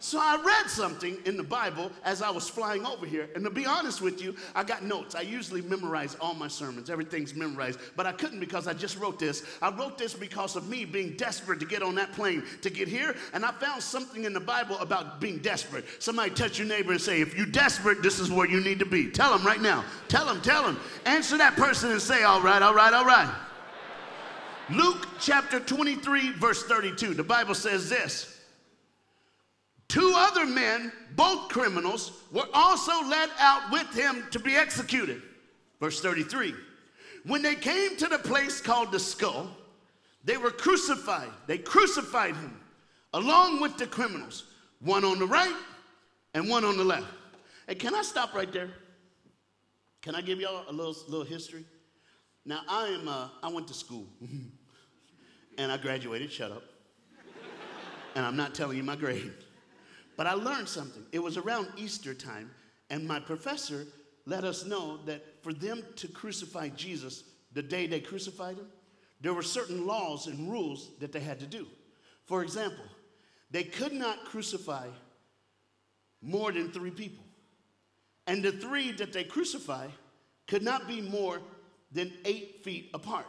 So 0.05 0.19
I 0.19 0.39
read 0.45 0.69
something 0.69 1.17
in 1.25 1.35
the 1.35 1.41
Bible 1.41 1.91
as 2.03 2.21
I 2.21 2.29
was 2.29 2.47
flying 2.47 2.85
over 2.85 3.07
here. 3.07 3.27
And 3.33 3.43
to 3.43 3.49
be 3.49 3.65
honest 3.65 4.01
with 4.01 4.21
you, 4.21 4.35
I 4.53 4.63
got 4.63 4.83
notes. 4.83 5.15
I 5.15 5.21
usually 5.21 5.63
memorize 5.63 6.15
all 6.21 6.35
my 6.35 6.47
sermons, 6.47 6.91
everything's 6.91 7.33
memorized. 7.33 7.79
But 7.95 8.05
I 8.05 8.11
couldn't 8.11 8.39
because 8.39 8.67
I 8.67 8.73
just 8.73 8.99
wrote 8.99 9.17
this. 9.17 9.41
I 9.63 9.71
wrote 9.71 9.97
this 9.97 10.13
because 10.13 10.55
of 10.55 10.69
me 10.69 10.85
being 10.85 11.17
desperate 11.17 11.59
to 11.59 11.65
get 11.65 11.81
on 11.81 11.95
that 11.95 12.11
plane 12.11 12.43
to 12.61 12.69
get 12.69 12.87
here. 12.87 13.15
And 13.33 13.43
I 13.43 13.51
found 13.53 13.81
something 13.81 14.25
in 14.25 14.33
the 14.33 14.39
Bible 14.39 14.77
about 14.77 15.19
being 15.19 15.39
desperate. 15.39 15.85
Somebody 15.97 16.29
touch 16.29 16.59
your 16.59 16.67
neighbor 16.67 16.91
and 16.91 17.01
say, 17.01 17.19
if 17.19 17.35
you're 17.35 17.47
desperate, 17.47 18.03
this 18.03 18.19
is 18.19 18.29
where 18.29 18.47
you 18.47 18.61
need 18.61 18.77
to 18.77 18.85
be. 18.85 19.09
Tell 19.09 19.35
them 19.35 19.43
right 19.43 19.59
now. 19.59 19.83
Tell 20.07 20.27
them, 20.27 20.39
tell 20.43 20.61
them. 20.61 20.79
Answer 21.07 21.39
that 21.39 21.55
person 21.55 21.91
and 21.91 21.99
say, 21.99 22.21
all 22.21 22.43
right, 22.43 22.61
all 22.61 22.75
right, 22.75 22.93
all 22.93 23.05
right. 23.05 23.35
Luke 24.69 25.07
chapter 25.19 25.59
23, 25.59 26.33
verse 26.33 26.61
32. 26.61 27.15
The 27.15 27.23
Bible 27.23 27.55
says 27.55 27.89
this. 27.89 28.34
Two 29.87 30.13
other 30.15 30.45
men, 30.45 30.91
both 31.15 31.49
criminals, 31.49 32.11
were 32.31 32.47
also 32.53 32.91
led 33.07 33.29
out 33.39 33.71
with 33.71 33.93
him 33.93 34.25
to 34.31 34.39
be 34.39 34.55
executed. 34.55 35.21
Verse 35.79 36.01
33. 36.01 36.53
When 37.25 37.41
they 37.41 37.55
came 37.55 37.97
to 37.97 38.07
the 38.07 38.19
place 38.19 38.61
called 38.61 38.91
the 38.91 38.99
skull, 38.99 39.49
they 40.23 40.37
were 40.37 40.51
crucified. 40.51 41.29
They 41.47 41.57
crucified 41.57 42.35
him 42.35 42.59
along 43.13 43.61
with 43.61 43.77
the 43.77 43.87
criminals, 43.87 44.45
one 44.79 45.05
on 45.05 45.19
the 45.19 45.27
right 45.27 45.55
and 46.33 46.49
one 46.49 46.65
on 46.65 46.77
the 46.77 46.83
left. 46.83 47.07
Hey, 47.67 47.75
can 47.75 47.95
I 47.95 48.01
stop 48.01 48.33
right 48.33 48.51
there? 48.51 48.69
Can 50.01 50.13
I 50.13 50.21
give 50.21 50.39
y'all 50.39 50.65
a 50.69 50.73
little, 50.73 50.95
little 51.07 51.25
history? 51.25 51.65
Now, 52.45 52.61
I 52.67 52.87
am, 52.89 53.07
uh, 53.07 53.29
I 53.41 53.49
went 53.49 53.67
to 53.69 53.73
school 53.73 54.05
and 55.57 55.71
I 55.71 55.77
graduated, 55.77 56.31
shut 56.31 56.51
up. 56.51 56.63
and 58.15 58.25
I'm 58.25 58.35
not 58.35 58.53
telling 58.53 58.77
you 58.77 58.83
my 58.83 58.95
grade. 58.95 59.31
But 60.17 60.27
I 60.27 60.33
learned 60.33 60.69
something. 60.69 61.03
It 61.11 61.19
was 61.19 61.37
around 61.37 61.67
Easter 61.77 62.13
time, 62.13 62.51
and 62.89 63.07
my 63.07 63.19
professor 63.19 63.85
let 64.25 64.43
us 64.43 64.65
know 64.65 64.99
that 65.05 65.43
for 65.43 65.53
them 65.53 65.83
to 65.97 66.07
crucify 66.07 66.69
Jesus 66.69 67.23
the 67.53 67.61
day 67.61 67.87
they 67.87 67.99
crucified 67.99 68.57
him, 68.57 68.67
there 69.21 69.33
were 69.33 69.43
certain 69.43 69.85
laws 69.85 70.27
and 70.27 70.51
rules 70.51 70.91
that 70.99 71.11
they 71.11 71.19
had 71.19 71.39
to 71.39 71.45
do. 71.45 71.67
For 72.25 72.43
example, 72.43 72.85
they 73.51 73.63
could 73.63 73.93
not 73.93 74.25
crucify 74.25 74.87
more 76.21 76.51
than 76.51 76.71
three 76.71 76.91
people. 76.91 77.23
And 78.27 78.43
the 78.43 78.51
three 78.51 78.91
that 78.93 79.13
they 79.13 79.23
crucify 79.23 79.87
could 80.47 80.63
not 80.63 80.87
be 80.87 81.01
more 81.01 81.41
than 81.91 82.11
eight 82.25 82.63
feet 82.63 82.89
apart. 82.93 83.27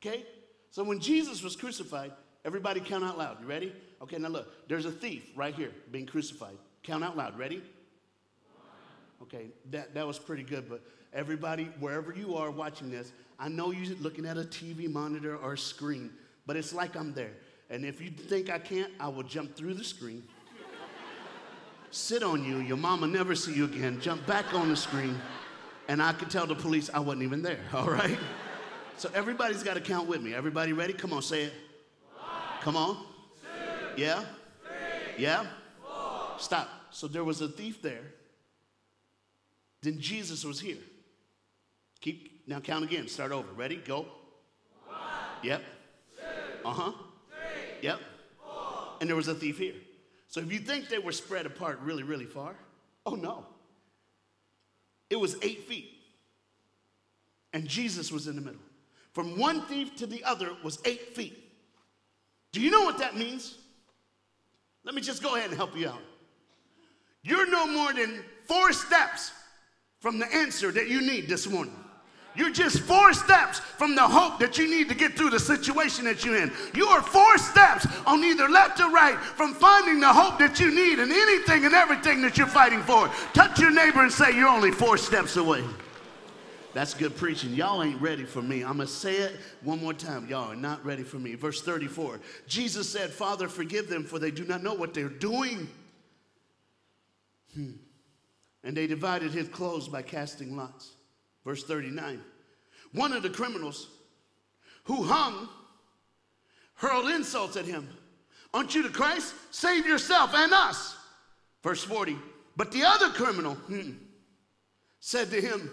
Okay? 0.00 0.24
So 0.70 0.84
when 0.84 1.00
Jesus 1.00 1.42
was 1.42 1.56
crucified, 1.56 2.12
everybody 2.44 2.80
count 2.80 3.04
out 3.04 3.18
loud. 3.18 3.40
You 3.40 3.46
ready? 3.46 3.72
Okay, 4.02 4.18
now 4.18 4.28
look, 4.28 4.68
there's 4.68 4.84
a 4.84 4.90
thief 4.90 5.22
right 5.36 5.54
here 5.54 5.70
being 5.90 6.06
crucified. 6.06 6.56
Count 6.82 7.04
out 7.04 7.16
loud. 7.16 7.38
Ready? 7.38 7.62
Okay, 9.22 9.46
that, 9.70 9.94
that 9.94 10.04
was 10.04 10.18
pretty 10.18 10.42
good, 10.42 10.68
but 10.68 10.82
everybody, 11.12 11.70
wherever 11.78 12.12
you 12.12 12.34
are 12.34 12.50
watching 12.50 12.90
this, 12.90 13.12
I 13.38 13.48
know 13.48 13.70
you're 13.70 13.96
looking 13.98 14.26
at 14.26 14.36
a 14.36 14.42
TV 14.42 14.90
monitor 14.90 15.36
or 15.36 15.52
a 15.52 15.58
screen, 15.58 16.10
but 16.44 16.56
it's 16.56 16.72
like 16.72 16.96
I'm 16.96 17.14
there. 17.14 17.30
And 17.70 17.84
if 17.84 18.00
you 18.00 18.10
think 18.10 18.50
I 18.50 18.58
can't, 18.58 18.90
I 18.98 19.08
will 19.08 19.22
jump 19.22 19.54
through 19.54 19.74
the 19.74 19.84
screen, 19.84 20.24
sit 21.92 22.24
on 22.24 22.44
you, 22.44 22.58
your 22.58 22.76
mama 22.76 23.06
never 23.06 23.36
see 23.36 23.54
you 23.54 23.66
again, 23.66 24.00
jump 24.00 24.26
back 24.26 24.52
on 24.52 24.68
the 24.68 24.76
screen, 24.76 25.16
and 25.86 26.02
I 26.02 26.12
could 26.12 26.28
tell 26.28 26.46
the 26.46 26.56
police 26.56 26.90
I 26.92 26.98
wasn't 26.98 27.22
even 27.22 27.42
there, 27.42 27.60
all 27.72 27.86
right? 27.88 28.18
So 28.96 29.08
everybody's 29.14 29.62
got 29.62 29.74
to 29.74 29.80
count 29.80 30.08
with 30.08 30.20
me. 30.20 30.34
Everybody 30.34 30.72
ready? 30.72 30.92
Come 30.92 31.12
on, 31.12 31.22
say 31.22 31.44
it. 31.44 31.52
Come 32.60 32.76
on. 32.76 33.11
Yeah? 33.96 34.24
Three, 34.62 35.22
yeah? 35.24 35.46
Four. 35.82 36.38
Stop. 36.38 36.68
So 36.90 37.06
there 37.06 37.24
was 37.24 37.40
a 37.40 37.48
thief 37.48 37.82
there. 37.82 38.02
Then 39.82 40.00
Jesus 40.00 40.44
was 40.44 40.60
here. 40.60 40.78
Keep 42.00 42.46
now 42.46 42.60
count 42.60 42.84
again. 42.84 43.08
Start 43.08 43.32
over. 43.32 43.50
Ready? 43.52 43.76
Go. 43.76 44.06
One, 44.86 44.98
yep. 45.42 45.62
Uh 46.64 46.72
huh. 46.72 46.92
Yep. 47.82 48.00
Four. 48.44 48.84
And 49.00 49.08
there 49.08 49.16
was 49.16 49.28
a 49.28 49.34
thief 49.34 49.58
here. 49.58 49.74
So 50.28 50.40
if 50.40 50.52
you 50.52 50.60
think 50.60 50.88
they 50.88 50.98
were 50.98 51.12
spread 51.12 51.46
apart 51.46 51.80
really, 51.82 52.02
really 52.02 52.24
far, 52.24 52.54
oh 53.04 53.14
no. 53.14 53.44
It 55.10 55.16
was 55.16 55.36
eight 55.42 55.68
feet. 55.68 55.90
And 57.52 57.68
Jesus 57.68 58.10
was 58.10 58.28
in 58.28 58.34
the 58.34 58.40
middle. 58.40 58.60
From 59.12 59.38
one 59.38 59.66
thief 59.66 59.94
to 59.96 60.06
the 60.06 60.24
other 60.24 60.50
was 60.64 60.78
eight 60.86 61.14
feet. 61.14 61.38
Do 62.52 62.60
you 62.60 62.70
know 62.70 62.82
what 62.82 62.98
that 62.98 63.16
means? 63.16 63.58
Let 64.84 64.94
me 64.94 65.02
just 65.02 65.22
go 65.22 65.36
ahead 65.36 65.50
and 65.50 65.56
help 65.56 65.76
you 65.76 65.88
out. 65.88 66.00
You're 67.22 67.48
no 67.48 67.66
more 67.66 67.92
than 67.92 68.24
four 68.46 68.72
steps 68.72 69.32
from 70.00 70.18
the 70.18 70.26
answer 70.34 70.72
that 70.72 70.88
you 70.88 71.00
need 71.00 71.28
this 71.28 71.48
morning. 71.48 71.76
You're 72.34 72.50
just 72.50 72.80
four 72.80 73.12
steps 73.12 73.60
from 73.60 73.94
the 73.94 74.02
hope 74.02 74.38
that 74.40 74.56
you 74.56 74.68
need 74.68 74.88
to 74.88 74.94
get 74.94 75.12
through 75.12 75.30
the 75.30 75.38
situation 75.38 76.06
that 76.06 76.24
you're 76.24 76.38
in. 76.38 76.50
You 76.74 76.86
are 76.86 77.02
four 77.02 77.36
steps 77.36 77.86
on 78.06 78.24
either 78.24 78.48
left 78.48 78.80
or 78.80 78.90
right 78.90 79.18
from 79.18 79.52
finding 79.54 80.00
the 80.00 80.08
hope 80.08 80.38
that 80.38 80.58
you 80.58 80.74
need 80.74 80.98
in 80.98 81.12
anything 81.12 81.66
and 81.66 81.74
everything 81.74 82.22
that 82.22 82.38
you're 82.38 82.46
fighting 82.46 82.80
for. 82.82 83.08
Touch 83.34 83.60
your 83.60 83.70
neighbor 83.70 84.00
and 84.00 84.10
say, 84.10 84.34
You're 84.34 84.48
only 84.48 84.70
four 84.70 84.96
steps 84.96 85.36
away. 85.36 85.62
That's 86.74 86.94
good 86.94 87.14
preaching. 87.16 87.54
Y'all 87.54 87.82
ain't 87.82 88.00
ready 88.00 88.24
for 88.24 88.40
me. 88.40 88.62
I'm 88.62 88.76
going 88.76 88.86
to 88.88 88.92
say 88.92 89.16
it 89.16 89.36
one 89.62 89.80
more 89.80 89.92
time. 89.92 90.26
Y'all 90.28 90.52
are 90.52 90.56
not 90.56 90.84
ready 90.84 91.02
for 91.02 91.18
me. 91.18 91.34
Verse 91.34 91.60
34 91.62 92.20
Jesus 92.46 92.88
said, 92.88 93.10
Father, 93.10 93.48
forgive 93.48 93.88
them, 93.88 94.04
for 94.04 94.18
they 94.18 94.30
do 94.30 94.44
not 94.44 94.62
know 94.62 94.74
what 94.74 94.94
they're 94.94 95.08
doing. 95.08 95.68
Hmm. 97.54 97.72
And 98.64 98.76
they 98.76 98.86
divided 98.86 99.32
his 99.32 99.48
clothes 99.48 99.88
by 99.88 100.02
casting 100.02 100.56
lots. 100.56 100.92
Verse 101.44 101.64
39 101.64 102.20
One 102.92 103.12
of 103.12 103.22
the 103.22 103.30
criminals 103.30 103.88
who 104.84 105.02
hung 105.02 105.48
hurled 106.74 107.10
insults 107.10 107.56
at 107.56 107.64
him. 107.66 107.88
Aren't 108.54 108.74
you 108.74 108.82
the 108.82 108.88
Christ? 108.88 109.34
Save 109.50 109.86
yourself 109.86 110.34
and 110.34 110.52
us. 110.52 110.96
Verse 111.62 111.84
40 111.84 112.16
But 112.56 112.72
the 112.72 112.84
other 112.84 113.10
criminal 113.10 113.54
hmm, 113.54 113.92
said 115.00 115.30
to 115.30 115.40
him, 115.40 115.70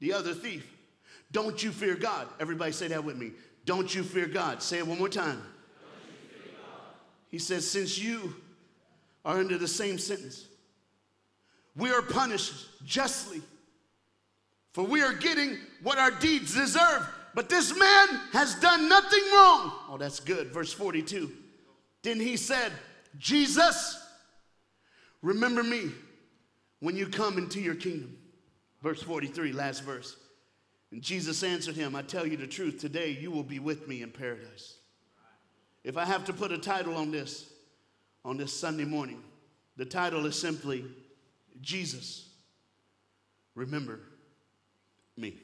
the 0.00 0.12
other 0.12 0.34
thief. 0.34 0.66
Don't 1.30 1.62
you 1.62 1.70
fear 1.70 1.94
God? 1.94 2.26
Everybody 2.40 2.72
say 2.72 2.88
that 2.88 3.04
with 3.04 3.16
me. 3.16 3.32
Don't 3.64 3.94
you 3.94 4.02
fear 4.02 4.26
God? 4.26 4.62
Say 4.62 4.78
it 4.78 4.86
one 4.86 4.98
more 4.98 5.08
time. 5.08 5.42
He 7.28 7.38
says, 7.38 7.70
Since 7.70 7.98
you 7.98 8.34
are 9.24 9.38
under 9.38 9.58
the 9.58 9.68
same 9.68 9.98
sentence, 9.98 10.46
we 11.76 11.90
are 11.90 12.02
punished 12.02 12.66
justly, 12.84 13.42
for 14.72 14.84
we 14.84 15.02
are 15.02 15.12
getting 15.12 15.58
what 15.82 15.98
our 15.98 16.10
deeds 16.10 16.54
deserve. 16.54 17.06
But 17.34 17.48
this 17.48 17.78
man 17.78 18.08
has 18.32 18.56
done 18.56 18.88
nothing 18.88 19.22
wrong. 19.32 19.72
Oh, 19.88 19.96
that's 19.98 20.18
good. 20.18 20.48
Verse 20.48 20.72
42. 20.72 21.30
Then 22.02 22.18
he 22.18 22.36
said, 22.36 22.72
Jesus, 23.18 24.02
remember 25.22 25.62
me 25.62 25.90
when 26.80 26.96
you 26.96 27.06
come 27.06 27.38
into 27.38 27.60
your 27.60 27.74
kingdom. 27.74 28.17
Verse 28.82 29.02
43, 29.02 29.52
last 29.52 29.82
verse. 29.82 30.16
And 30.92 31.02
Jesus 31.02 31.42
answered 31.42 31.74
him, 31.74 31.94
I 31.94 32.02
tell 32.02 32.26
you 32.26 32.36
the 32.36 32.46
truth, 32.46 32.80
today 32.80 33.10
you 33.10 33.30
will 33.30 33.42
be 33.42 33.58
with 33.58 33.88
me 33.88 34.02
in 34.02 34.10
paradise. 34.10 34.76
If 35.84 35.96
I 35.96 36.04
have 36.04 36.24
to 36.26 36.32
put 36.32 36.52
a 36.52 36.58
title 36.58 36.96
on 36.96 37.10
this, 37.10 37.50
on 38.24 38.36
this 38.36 38.52
Sunday 38.52 38.84
morning, 38.84 39.22
the 39.76 39.84
title 39.84 40.26
is 40.26 40.38
simply 40.38 40.84
Jesus, 41.60 42.28
remember 43.54 44.00
me. 45.16 45.36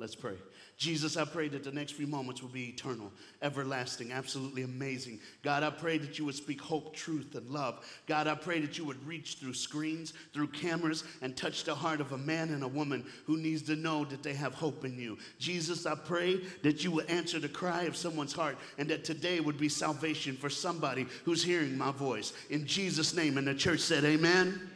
Let's 0.00 0.14
pray. 0.14 0.34
Jesus, 0.76 1.16
I 1.16 1.24
pray 1.24 1.48
that 1.48 1.64
the 1.64 1.72
next 1.72 1.94
few 1.94 2.06
moments 2.06 2.40
will 2.40 2.50
be 2.50 2.68
eternal, 2.68 3.10
everlasting, 3.42 4.12
absolutely 4.12 4.62
amazing. 4.62 5.18
God, 5.42 5.64
I 5.64 5.70
pray 5.70 5.98
that 5.98 6.20
you 6.20 6.24
would 6.24 6.36
speak 6.36 6.60
hope, 6.60 6.94
truth, 6.94 7.34
and 7.34 7.50
love. 7.50 7.84
God, 8.06 8.28
I 8.28 8.36
pray 8.36 8.60
that 8.60 8.78
you 8.78 8.84
would 8.84 9.04
reach 9.04 9.38
through 9.40 9.54
screens, 9.54 10.12
through 10.32 10.46
cameras, 10.48 11.02
and 11.20 11.36
touch 11.36 11.64
the 11.64 11.74
heart 11.74 12.00
of 12.00 12.12
a 12.12 12.16
man 12.16 12.50
and 12.50 12.62
a 12.62 12.68
woman 12.68 13.04
who 13.26 13.36
needs 13.36 13.62
to 13.62 13.74
know 13.74 14.04
that 14.04 14.22
they 14.22 14.34
have 14.34 14.54
hope 14.54 14.84
in 14.84 14.96
you. 14.96 15.18
Jesus, 15.40 15.84
I 15.84 15.96
pray 15.96 16.42
that 16.62 16.84
you 16.84 16.92
would 16.92 17.10
answer 17.10 17.40
the 17.40 17.48
cry 17.48 17.82
of 17.82 17.96
someone's 17.96 18.32
heart 18.32 18.56
and 18.78 18.88
that 18.90 19.02
today 19.04 19.40
would 19.40 19.58
be 19.58 19.68
salvation 19.68 20.36
for 20.36 20.48
somebody 20.48 21.08
who's 21.24 21.42
hearing 21.42 21.76
my 21.76 21.90
voice. 21.90 22.34
In 22.50 22.64
Jesus' 22.68 23.14
name. 23.14 23.36
And 23.36 23.48
the 23.48 23.54
church 23.54 23.80
said, 23.80 24.04
Amen. 24.04 24.70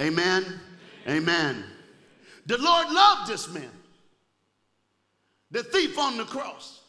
Amen. 0.00 0.44
Amen. 0.44 0.60
Amen. 1.06 1.64
The 2.46 2.58
Lord 2.58 2.90
loved 2.90 3.30
this 3.30 3.48
man. 3.54 3.70
The 5.54 5.62
thief 5.62 5.96
on 5.98 6.16
the 6.16 6.24
cross? 6.24 6.80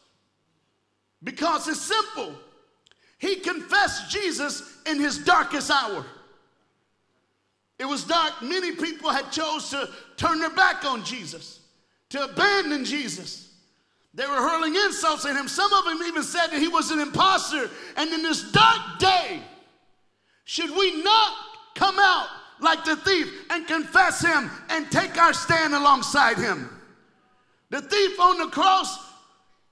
Because 1.22 1.68
it's 1.68 1.80
simple. 1.80 2.34
He 3.16 3.36
confessed 3.36 4.10
Jesus 4.10 4.76
in 4.84 4.98
his 4.98 5.18
darkest 5.18 5.70
hour. 5.70 6.04
It 7.78 7.84
was 7.84 8.02
dark. 8.02 8.42
Many 8.42 8.72
people 8.72 9.10
had 9.10 9.30
chose 9.30 9.70
to 9.70 9.88
turn 10.16 10.40
their 10.40 10.50
back 10.50 10.84
on 10.84 11.04
Jesus, 11.04 11.60
to 12.10 12.24
abandon 12.24 12.84
Jesus. 12.84 13.54
They 14.14 14.26
were 14.26 14.32
hurling 14.32 14.74
insults 14.74 15.24
at 15.26 15.36
him. 15.36 15.46
Some 15.46 15.72
of 15.72 15.84
them 15.84 16.02
even 16.04 16.24
said 16.24 16.48
that 16.48 16.58
he 16.58 16.68
was 16.68 16.90
an 16.90 16.98
impostor. 16.98 17.70
And 17.96 18.12
in 18.12 18.22
this 18.22 18.50
dark 18.50 18.98
day, 18.98 19.42
should 20.44 20.70
we 20.70 21.02
not 21.04 21.36
come 21.76 21.96
out 22.00 22.26
like 22.60 22.84
the 22.84 22.96
thief 22.96 23.32
and 23.50 23.66
confess 23.68 24.22
him 24.22 24.50
and 24.70 24.90
take 24.90 25.16
our 25.18 25.34
stand 25.34 25.72
alongside 25.72 26.38
him? 26.38 26.75
The 27.70 27.82
thief 27.82 28.20
on 28.20 28.38
the 28.38 28.48
cross 28.48 28.98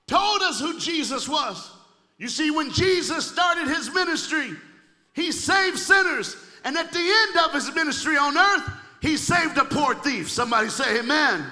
told 0.07 0.41
us 0.41 0.59
who 0.59 0.79
Jesus 0.79 1.27
was. 1.27 1.71
You 2.17 2.27
see, 2.27 2.51
when 2.51 2.71
Jesus 2.71 3.29
started 3.29 3.67
his 3.67 3.93
ministry, 3.93 4.51
he 5.13 5.31
saved 5.31 5.77
sinners. 5.77 6.35
And 6.63 6.77
at 6.77 6.91
the 6.91 6.99
end 6.99 7.45
of 7.45 7.53
his 7.53 7.73
ministry 7.73 8.17
on 8.17 8.37
earth, 8.37 8.69
he 9.01 9.17
saved 9.17 9.57
a 9.57 9.65
poor 9.65 9.95
thief. 9.95 10.29
Somebody 10.29 10.69
say, 10.69 10.99
Amen. 10.99 11.45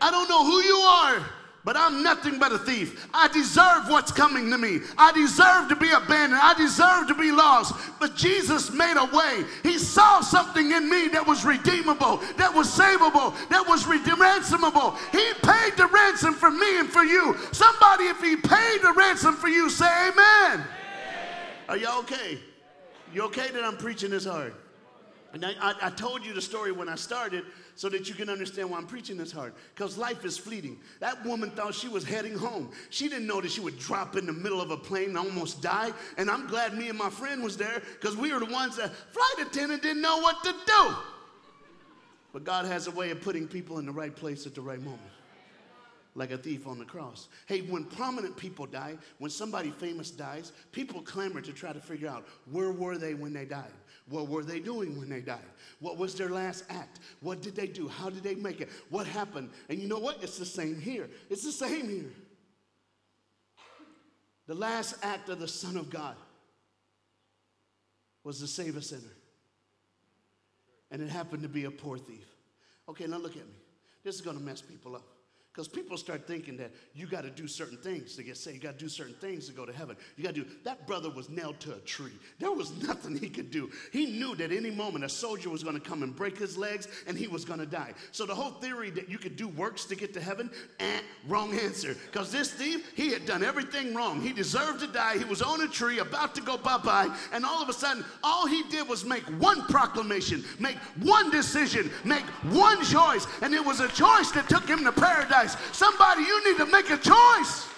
I 0.00 0.10
don't 0.10 0.28
know 0.28 0.44
who 0.44 0.60
you 0.62 0.76
are. 0.76 1.26
But 1.62 1.76
I'm 1.76 2.02
nothing 2.02 2.38
but 2.38 2.52
a 2.52 2.58
thief. 2.58 3.06
I 3.12 3.28
deserve 3.28 3.88
what's 3.88 4.10
coming 4.10 4.50
to 4.50 4.56
me. 4.56 4.80
I 4.96 5.12
deserve 5.12 5.68
to 5.68 5.76
be 5.76 5.90
abandoned. 5.90 6.40
I 6.42 6.54
deserve 6.54 7.06
to 7.08 7.14
be 7.14 7.30
lost. 7.32 7.74
But 8.00 8.16
Jesus 8.16 8.72
made 8.72 8.96
a 8.96 9.04
way. 9.14 9.44
He 9.62 9.76
saw 9.76 10.20
something 10.20 10.70
in 10.70 10.88
me 10.88 11.08
that 11.08 11.26
was 11.26 11.44
redeemable, 11.44 12.22
that 12.38 12.54
was 12.54 12.66
savable, 12.66 13.36
that 13.50 13.66
was 13.68 13.84
ransomable. 13.84 14.96
He 15.12 15.32
paid 15.42 15.76
the 15.76 15.86
ransom 15.86 16.32
for 16.32 16.50
me 16.50 16.78
and 16.78 16.88
for 16.88 17.04
you. 17.04 17.36
Somebody, 17.52 18.04
if 18.04 18.20
He 18.22 18.36
paid 18.36 18.80
the 18.82 18.94
ransom 18.96 19.34
for 19.34 19.48
you, 19.48 19.68
say 19.68 19.86
amen. 20.08 20.14
amen. 20.54 20.66
Are 21.68 21.76
y'all 21.76 22.00
okay? 22.00 22.38
You 23.12 23.22
okay 23.24 23.50
that 23.50 23.64
I'm 23.64 23.76
preaching 23.76 24.10
this 24.10 24.24
hard? 24.24 24.54
And 25.32 25.44
I, 25.44 25.52
I, 25.60 25.74
I, 25.82 25.90
told 25.90 26.24
you 26.24 26.32
the 26.32 26.42
story 26.42 26.72
when 26.72 26.88
I 26.88 26.96
started 26.96 27.44
so 27.80 27.88
that 27.88 28.10
you 28.10 28.14
can 28.14 28.28
understand 28.28 28.68
why 28.68 28.76
I'm 28.76 28.86
preaching 28.86 29.16
this 29.16 29.32
hard. 29.32 29.54
Because 29.74 29.96
life 29.96 30.26
is 30.26 30.36
fleeting. 30.36 30.78
That 30.98 31.24
woman 31.24 31.50
thought 31.50 31.74
she 31.74 31.88
was 31.88 32.04
heading 32.04 32.36
home. 32.36 32.72
She 32.90 33.08
didn't 33.08 33.26
know 33.26 33.40
that 33.40 33.50
she 33.50 33.62
would 33.62 33.78
drop 33.78 34.16
in 34.16 34.26
the 34.26 34.34
middle 34.34 34.60
of 34.60 34.70
a 34.70 34.76
plane 34.76 35.08
and 35.08 35.16
almost 35.16 35.62
die. 35.62 35.92
And 36.18 36.30
I'm 36.30 36.46
glad 36.46 36.76
me 36.76 36.90
and 36.90 36.98
my 36.98 37.08
friend 37.08 37.42
was 37.42 37.56
there 37.56 37.80
because 37.98 38.18
we 38.18 38.34
were 38.34 38.40
the 38.40 38.52
ones 38.52 38.76
that 38.76 38.92
flight 38.92 39.46
attendant 39.48 39.80
didn't 39.80 40.02
know 40.02 40.18
what 40.18 40.44
to 40.44 40.54
do. 40.66 40.94
But 42.34 42.44
God 42.44 42.66
has 42.66 42.86
a 42.86 42.90
way 42.90 43.12
of 43.12 43.22
putting 43.22 43.48
people 43.48 43.78
in 43.78 43.86
the 43.86 43.92
right 43.92 44.14
place 44.14 44.46
at 44.46 44.54
the 44.54 44.60
right 44.60 44.82
moment 44.82 45.00
like 46.14 46.32
a 46.32 46.36
thief 46.36 46.66
on 46.66 46.78
the 46.78 46.84
cross. 46.84 47.28
Hey, 47.46 47.62
when 47.62 47.84
prominent 47.84 48.36
people 48.36 48.66
die, 48.66 48.98
when 49.20 49.30
somebody 49.30 49.70
famous 49.70 50.10
dies, 50.10 50.52
people 50.70 51.00
clamor 51.00 51.40
to 51.40 51.52
try 51.54 51.72
to 51.72 51.80
figure 51.80 52.08
out 52.08 52.26
where 52.52 52.72
were 52.72 52.98
they 52.98 53.14
when 53.14 53.32
they 53.32 53.46
died? 53.46 53.72
What 54.10 54.26
were 54.28 54.42
they 54.42 54.58
doing 54.58 54.98
when 54.98 55.08
they 55.08 55.20
died? 55.20 55.38
What 55.78 55.96
was 55.96 56.16
their 56.16 56.28
last 56.28 56.64
act? 56.68 56.98
What 57.20 57.40
did 57.40 57.54
they 57.54 57.68
do? 57.68 57.86
How 57.86 58.10
did 58.10 58.24
they 58.24 58.34
make 58.34 58.60
it? 58.60 58.68
What 58.90 59.06
happened? 59.06 59.50
And 59.68 59.78
you 59.78 59.86
know 59.86 60.00
what? 60.00 60.18
It's 60.20 60.36
the 60.36 60.44
same 60.44 60.80
here. 60.80 61.08
It's 61.30 61.44
the 61.44 61.52
same 61.52 61.88
here. 61.88 62.12
The 64.48 64.54
last 64.54 64.96
act 65.04 65.28
of 65.28 65.38
the 65.38 65.46
Son 65.46 65.76
of 65.76 65.90
God 65.90 66.16
was 68.24 68.40
to 68.40 68.48
save 68.48 68.76
a 68.76 68.82
sinner. 68.82 69.14
And 70.90 71.00
it 71.00 71.08
happened 71.08 71.44
to 71.44 71.48
be 71.48 71.64
a 71.64 71.70
poor 71.70 71.96
thief. 71.96 72.26
Okay, 72.88 73.06
now 73.06 73.18
look 73.18 73.36
at 73.36 73.46
me. 73.46 73.54
This 74.02 74.16
is 74.16 74.20
going 74.22 74.36
to 74.36 74.42
mess 74.42 74.60
people 74.60 74.96
up. 74.96 75.06
Because 75.52 75.66
people 75.66 75.96
start 75.96 76.28
thinking 76.28 76.56
that 76.58 76.70
you 76.94 77.08
got 77.08 77.22
to 77.22 77.30
do 77.30 77.48
certain 77.48 77.76
things 77.76 78.14
to 78.14 78.22
get 78.22 78.36
saved. 78.36 78.56
You 78.56 78.62
got 78.62 78.78
to 78.78 78.84
do 78.84 78.88
certain 78.88 79.14
things 79.14 79.48
to 79.48 79.52
go 79.52 79.66
to 79.66 79.72
heaven. 79.72 79.96
You 80.16 80.22
got 80.22 80.36
to 80.36 80.44
do. 80.44 80.46
That 80.62 80.86
brother 80.86 81.10
was 81.10 81.28
nailed 81.28 81.58
to 81.60 81.74
a 81.74 81.78
tree. 81.80 82.12
There 82.38 82.52
was 82.52 82.70
nothing 82.86 83.16
he 83.16 83.28
could 83.28 83.50
do. 83.50 83.68
He 83.92 84.06
knew 84.06 84.36
that 84.36 84.52
any 84.52 84.70
moment 84.70 85.04
a 85.04 85.08
soldier 85.08 85.50
was 85.50 85.64
going 85.64 85.74
to 85.74 85.80
come 85.80 86.04
and 86.04 86.14
break 86.14 86.38
his 86.38 86.56
legs 86.56 86.86
and 87.08 87.18
he 87.18 87.26
was 87.26 87.44
going 87.44 87.58
to 87.58 87.66
die. 87.66 87.94
So 88.12 88.26
the 88.26 88.34
whole 88.34 88.52
theory 88.52 88.90
that 88.90 89.08
you 89.08 89.18
could 89.18 89.34
do 89.34 89.48
works 89.48 89.86
to 89.86 89.96
get 89.96 90.14
to 90.14 90.20
heaven, 90.20 90.52
eh, 90.78 91.00
wrong 91.26 91.52
answer. 91.58 91.96
Because 92.06 92.30
this 92.30 92.52
thief, 92.52 92.88
he 92.94 93.10
had 93.10 93.26
done 93.26 93.42
everything 93.42 93.92
wrong. 93.92 94.20
He 94.20 94.32
deserved 94.32 94.78
to 94.80 94.86
die. 94.86 95.18
He 95.18 95.24
was 95.24 95.42
on 95.42 95.62
a 95.62 95.68
tree 95.68 95.98
about 95.98 96.32
to 96.36 96.42
go 96.42 96.58
bye 96.58 96.78
bye. 96.78 97.12
And 97.32 97.44
all 97.44 97.60
of 97.60 97.68
a 97.68 97.72
sudden, 97.72 98.04
all 98.22 98.46
he 98.46 98.62
did 98.70 98.88
was 98.88 99.04
make 99.04 99.24
one 99.40 99.66
proclamation, 99.66 100.44
make 100.60 100.76
one 101.02 101.32
decision, 101.32 101.90
make 102.04 102.24
one 102.52 102.84
choice. 102.84 103.26
And 103.42 103.52
it 103.52 103.64
was 103.64 103.80
a 103.80 103.88
choice 103.88 104.30
that 104.30 104.48
took 104.48 104.68
him 104.68 104.84
to 104.84 104.92
paradise 104.92 105.40
Somebody, 105.72 106.22
you 106.22 106.44
need 106.44 106.58
to 106.58 106.66
make 106.66 106.90
a 106.90 106.98
choice. 106.98 107.70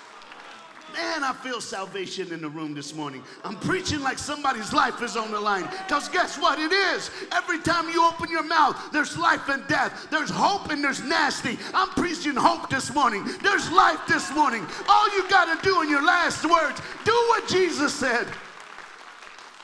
Man, 0.93 1.25
I 1.25 1.33
feel 1.33 1.61
salvation 1.61 2.33
in 2.33 2.43
the 2.43 2.49
room 2.49 2.75
this 2.75 2.95
morning. 2.95 3.23
I'm 3.45 3.57
preaching 3.57 4.01
like 4.01 4.19
somebody's 4.19 4.75
life 4.75 5.01
is 5.03 5.17
on 5.17 5.31
the 5.31 5.41
line. 5.41 5.67
Because 5.87 6.09
guess 6.11 6.39
what? 6.39 6.59
It 6.59 6.71
is. 6.71 7.11
Every 7.33 7.59
time 7.61 7.89
you 7.89 8.07
open 8.07 8.31
your 8.31 8.43
mouth, 8.43 8.77
there's 8.93 9.17
life 9.17 9.49
and 9.49 9.67
death. 9.69 10.09
There's 10.11 10.29
hope 10.29 10.71
and 10.71 10.85
there's 10.85 11.03
nasty. 11.03 11.59
I'm 11.73 11.89
preaching 11.91 12.35
hope 12.35 12.69
this 12.69 12.93
morning. 12.95 13.25
There's 13.43 13.71
life 13.73 14.01
this 14.07 14.31
morning. 14.35 14.67
All 14.87 15.17
you 15.17 15.27
got 15.31 15.59
to 15.59 15.67
do 15.67 15.81
in 15.81 15.89
your 15.89 16.05
last 16.05 16.45
words, 16.45 16.81
do 17.05 17.13
what 17.13 17.49
Jesus 17.49 17.95
said. 17.95 18.27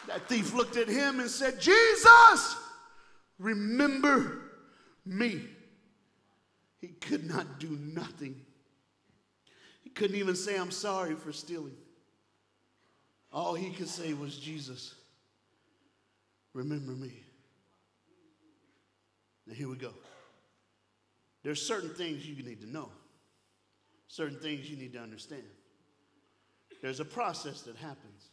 That 0.06 0.26
thief 0.28 0.54
looked 0.54 0.78
at 0.78 0.88
him 0.88 1.20
and 1.20 1.28
said, 1.28 1.60
Jesus, 1.60 2.56
remember 3.38 4.40
me. 5.04 5.42
He 6.78 6.88
could 6.88 7.24
not 7.28 7.58
do 7.58 7.70
nothing. 7.70 8.40
He 9.82 9.90
couldn't 9.90 10.16
even 10.16 10.36
say, 10.36 10.56
I'm 10.56 10.70
sorry 10.70 11.14
for 11.14 11.32
stealing. 11.32 11.76
All 13.32 13.54
he 13.54 13.70
could 13.70 13.88
say 13.88 14.14
was, 14.14 14.38
Jesus, 14.38 14.94
remember 16.54 16.92
me. 16.92 17.12
Now, 19.46 19.54
here 19.54 19.68
we 19.68 19.76
go. 19.76 19.92
There's 21.42 21.60
certain 21.60 21.90
things 21.90 22.26
you 22.26 22.42
need 22.42 22.60
to 22.60 22.70
know, 22.70 22.90
certain 24.08 24.38
things 24.38 24.70
you 24.70 24.76
need 24.76 24.92
to 24.92 24.98
understand. 24.98 25.44
There's 26.82 27.00
a 27.00 27.04
process 27.04 27.62
that 27.62 27.76
happens. 27.76 28.28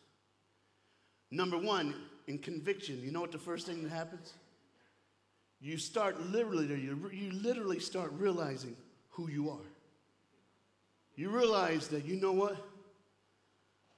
Number 1.32 1.58
one, 1.58 1.96
in 2.28 2.38
conviction, 2.38 3.02
you 3.02 3.12
know 3.12 3.22
what 3.22 3.32
the 3.32 3.38
first 3.38 3.66
thing 3.66 3.84
that 3.84 3.92
happens? 3.92 4.34
You 5.62 5.78
start 5.78 6.20
literally, 6.32 6.68
you, 6.68 7.32
literally 7.32 7.80
start 7.80 8.12
realizing 8.14 8.76
who 9.10 9.30
you 9.30 9.50
are. 9.50 9.66
You 11.16 11.30
realize 11.30 11.88
that, 11.90 12.06
you 12.06 12.18
know 12.18 12.34
what? 12.34 12.58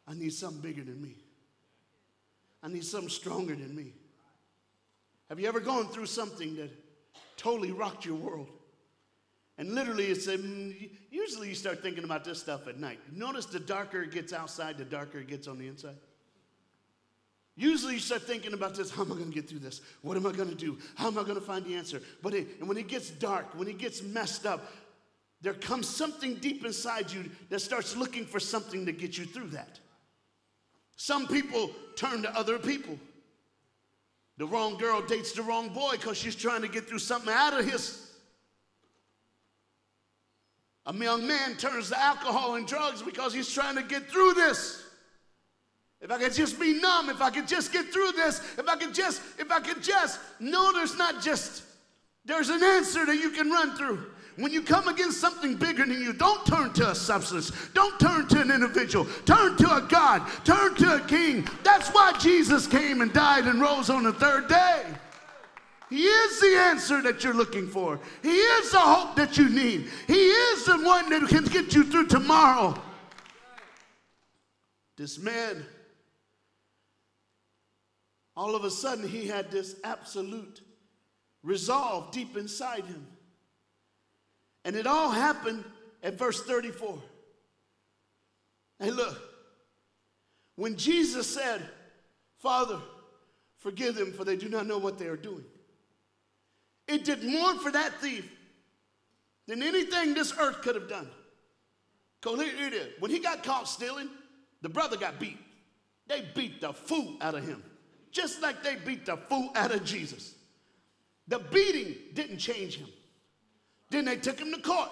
I 0.07 0.13
need 0.13 0.33
something 0.33 0.61
bigger 0.61 0.83
than 0.83 1.01
me. 1.01 1.15
I 2.63 2.69
need 2.69 2.85
something 2.85 3.09
stronger 3.09 3.55
than 3.55 3.75
me. 3.75 3.93
Have 5.29 5.39
you 5.39 5.47
ever 5.47 5.59
gone 5.59 5.87
through 5.87 6.05
something 6.05 6.55
that 6.55 6.71
totally 7.35 7.71
rocked 7.71 8.05
your 8.05 8.15
world? 8.15 8.49
And 9.57 9.73
literally, 9.73 10.05
it's 10.05 10.27
a, 10.27 10.37
mm, 10.37 10.89
usually 11.09 11.49
you 11.49 11.55
start 11.55 11.81
thinking 11.81 12.03
about 12.03 12.23
this 12.23 12.39
stuff 12.39 12.67
at 12.67 12.79
night. 12.79 12.99
Notice 13.11 13.47
the 13.47 13.59
darker 13.59 14.03
it 14.03 14.11
gets 14.11 14.31
outside, 14.31 14.77
the 14.77 14.85
darker 14.85 15.19
it 15.19 15.27
gets 15.27 15.47
on 15.47 15.57
the 15.57 15.67
inside. 15.67 15.95
Usually 17.59 17.95
you 17.95 17.99
start 17.99 18.21
thinking 18.21 18.53
about 18.53 18.75
this 18.75 18.91
how 18.91 19.01
am 19.01 19.11
I 19.11 19.15
going 19.15 19.29
to 19.29 19.33
get 19.33 19.49
through 19.49 19.59
this? 19.59 19.81
What 20.03 20.15
am 20.15 20.27
I 20.27 20.31
going 20.31 20.49
to 20.49 20.55
do? 20.55 20.77
How 20.95 21.07
am 21.07 21.17
I 21.17 21.23
going 21.23 21.35
to 21.35 21.41
find 21.41 21.65
the 21.65 21.73
answer? 21.73 22.01
But 22.21 22.35
it, 22.35 22.47
and 22.59 22.69
when 22.69 22.77
it 22.77 22.87
gets 22.87 23.09
dark, 23.09 23.47
when 23.57 23.67
it 23.67 23.79
gets 23.79 24.03
messed 24.03 24.45
up, 24.45 24.71
there 25.41 25.55
comes 25.55 25.89
something 25.89 26.35
deep 26.35 26.63
inside 26.63 27.11
you 27.11 27.25
that 27.49 27.59
starts 27.59 27.95
looking 27.97 28.25
for 28.25 28.39
something 28.39 28.85
to 28.85 28.91
get 28.91 29.17
you 29.17 29.25
through 29.25 29.49
that. 29.49 29.79
Some 30.97 31.27
people 31.27 31.71
turn 31.95 32.21
to 32.21 32.37
other 32.37 32.59
people. 32.59 32.97
The 34.37 34.45
wrong 34.45 34.77
girl 34.77 35.01
dates 35.01 35.31
the 35.31 35.41
wrong 35.41 35.69
boy 35.69 35.93
because 35.93 36.17
she's 36.17 36.35
trying 36.35 36.61
to 36.61 36.67
get 36.67 36.87
through 36.87 36.99
something 36.99 37.33
out 37.33 37.59
of 37.59 37.65
his. 37.65 38.11
A 40.85 40.93
young 40.95 41.25
man 41.25 41.57
turns 41.57 41.89
to 41.89 41.99
alcohol 41.99 42.55
and 42.55 42.67
drugs 42.67 43.01
because 43.01 43.33
he's 43.33 43.51
trying 43.51 43.75
to 43.75 43.83
get 43.83 44.09
through 44.09 44.35
this. 44.35 44.86
If 46.01 46.11
I 46.11 46.17
could 46.19 46.33
just 46.33 46.59
be 46.59 46.79
numb, 46.79 47.09
if 47.09 47.21
I 47.21 47.29
could 47.29 47.47
just 47.47 47.73
get 47.73 47.91
through 47.91 48.11
this, 48.11 48.41
if 48.57 48.67
I 48.67 48.75
could 48.75 48.93
just, 48.93 49.21
if 49.39 49.51
I 49.51 49.59
could 49.59 49.81
just. 49.81 50.19
No, 50.39 50.71
there's 50.71 50.95
not 50.95 51.23
just, 51.23 51.63
there's 52.23 52.49
an 52.49 52.63
answer 52.63 53.05
that 53.05 53.15
you 53.15 53.31
can 53.31 53.49
run 53.49 53.75
through. 53.75 54.05
When 54.35 54.51
you 54.51 54.61
come 54.61 54.87
against 54.87 55.19
something 55.19 55.55
bigger 55.55 55.83
than 55.83 55.99
you, 55.99 56.13
don't 56.13 56.45
turn 56.45 56.71
to 56.73 56.91
a 56.91 56.95
substance. 56.95 57.51
Don't 57.73 57.99
turn 57.99 58.27
to 58.27 58.41
an 58.41 58.51
individual. 58.51 59.07
Turn 59.25 59.57
to 59.57 59.77
a 59.77 59.81
God. 59.81 60.27
Turn 60.45 60.75
to 60.75 60.97
a 60.97 60.99
king. 61.07 61.47
That's 61.63 61.89
why 61.89 62.13
Jesus 62.19 62.67
came 62.67 63.01
and 63.01 63.11
died 63.11 63.45
and 63.45 63.59
rose 63.59 63.89
on 63.89 64.03
the 64.03 64.13
third 64.13 64.47
day. 64.47 64.85
He 65.89 66.03
is 66.03 66.39
the 66.39 66.55
answer 66.55 67.01
that 67.01 67.23
you're 67.23 67.33
looking 67.33 67.67
for. 67.67 67.99
He 68.21 68.35
is 68.35 68.71
the 68.71 68.79
hope 68.79 69.15
that 69.15 69.37
you 69.37 69.49
need. 69.49 69.89
He 70.05 70.13
is 70.13 70.65
the 70.65 70.77
one 70.83 71.09
that 71.09 71.27
can 71.29 71.45
get 71.45 71.73
you 71.73 71.83
through 71.85 72.07
tomorrow. 72.07 72.79
This 74.97 75.17
man 75.17 75.65
all 78.37 78.55
of 78.55 78.63
a 78.63 78.69
sudden 78.69 79.07
he 79.07 79.27
had 79.27 79.49
this 79.49 79.75
absolute 79.83 80.61
resolve 81.43 82.11
deep 82.11 82.37
inside 82.37 82.85
him. 82.85 83.07
And 84.63 84.75
it 84.75 84.85
all 84.85 85.09
happened 85.09 85.63
at 86.03 86.17
verse 86.17 86.43
34. 86.43 87.01
Hey, 88.79 88.91
look. 88.91 89.17
When 90.55 90.75
Jesus 90.75 91.27
said, 91.27 91.61
Father, 92.39 92.79
forgive 93.57 93.95
them, 93.95 94.13
for 94.13 94.23
they 94.23 94.35
do 94.35 94.49
not 94.49 94.67
know 94.67 94.77
what 94.77 94.97
they 94.99 95.07
are 95.07 95.17
doing, 95.17 95.45
it 96.87 97.03
did 97.03 97.23
more 97.23 97.55
for 97.55 97.71
that 97.71 97.99
thief 98.01 98.31
than 99.47 99.63
anything 99.63 100.13
this 100.13 100.33
earth 100.37 100.61
could 100.61 100.75
have 100.75 100.89
done. 100.89 101.07
Because 102.21 102.41
here 102.41 102.67
it 102.67 102.73
is. 102.73 102.87
When 102.99 103.11
he 103.11 103.19
got 103.19 103.43
caught 103.43 103.67
stealing, 103.67 104.09
the 104.61 104.69
brother 104.69 104.97
got 104.97 105.19
beat. 105.19 105.37
They 106.07 106.25
beat 106.35 106.61
the 106.61 106.73
fool 106.73 107.17
out 107.21 107.35
of 107.35 107.45
him, 107.47 107.63
just 108.17 108.41
like 108.41 108.63
they 108.63 108.75
beat 108.75 109.05
the 109.05 109.15
fool 109.15 109.51
out 109.55 109.71
of 109.71 109.85
Jesus. 109.85 110.33
The 111.27 111.37
beating 111.37 111.95
didn't 112.15 112.39
change 112.39 112.77
him. 112.77 112.87
Then 113.91 114.05
they 114.05 114.15
took 114.15 114.39
him 114.39 114.51
to 114.51 114.59
court, 114.59 114.89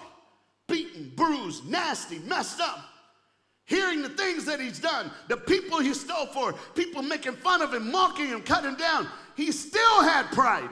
beaten, 0.68 1.12
bruised, 1.16 1.66
nasty, 1.68 2.20
messed 2.20 2.62
up. 2.62 2.80
Hearing 3.66 4.04
the 4.04 4.10
things 4.10 4.46
that 4.46 4.60
he's 4.60 4.80
done, 4.80 5.12
the 5.28 5.38
people 5.38 5.80
he 5.80 5.96
stole 5.96 6.28
for, 6.28 6.54
people 6.76 7.02
making 7.02 7.34
fun 7.34 7.64
of 7.64 7.74
him, 7.74 7.92
mocking 7.92 8.28
him, 8.28 8.44
cutting 8.44 8.76
down, 8.76 9.08
he 9.36 9.52
still 9.52 10.04
had 10.04 10.28
pride. 10.32 10.70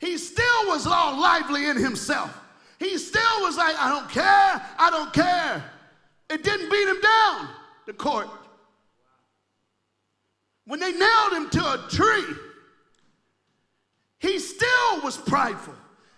He 0.00 0.18
still 0.18 0.66
was 0.66 0.84
all 0.84 1.20
lively 1.20 1.66
in 1.66 1.76
himself. 1.76 2.36
He 2.80 2.98
still 2.98 3.40
was 3.42 3.56
like, 3.56 3.76
I 3.78 3.88
don't 3.88 4.10
care, 4.10 4.66
I 4.78 4.90
don't 4.90 5.12
care. 5.12 5.64
It 6.28 6.42
didn't 6.42 6.70
beat 6.70 6.88
him 6.88 7.00
down, 7.00 7.48
the 7.86 7.92
court. 7.92 8.28
When 10.68 10.80
they 10.80 10.92
nailed 10.92 11.32
him 11.32 11.48
to 11.48 11.60
a 11.60 11.86
tree, 11.88 12.36
he 14.18 14.38
still 14.38 15.00
was 15.02 15.16
prideful. 15.16 15.74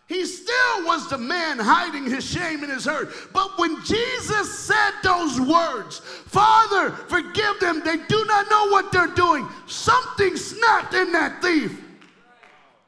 He 0.09 0.25
still 0.25 0.85
was 0.85 1.09
the 1.09 1.19
man 1.19 1.61
hiding 1.61 2.11
his 2.11 2.29
shame 2.29 2.65
and 2.65 2.73
his 2.73 2.85
hurt. 2.85 3.13
But 3.33 3.57
when 3.61 3.81
Jesus 3.85 4.59
said 4.59 4.91
those 5.05 5.41
words, 5.41 6.01
Father, 6.01 6.91
forgive 6.91 7.61
them, 7.61 7.81
they 7.85 7.97
do 7.97 8.25
not 8.25 8.51
know 8.51 8.71
what 8.71 8.91
they're 8.91 9.15
doing, 9.15 9.47
something 9.69 10.37
snapped 10.37 10.95
in 10.95 11.13
that 11.13 11.41
thief. 11.41 11.81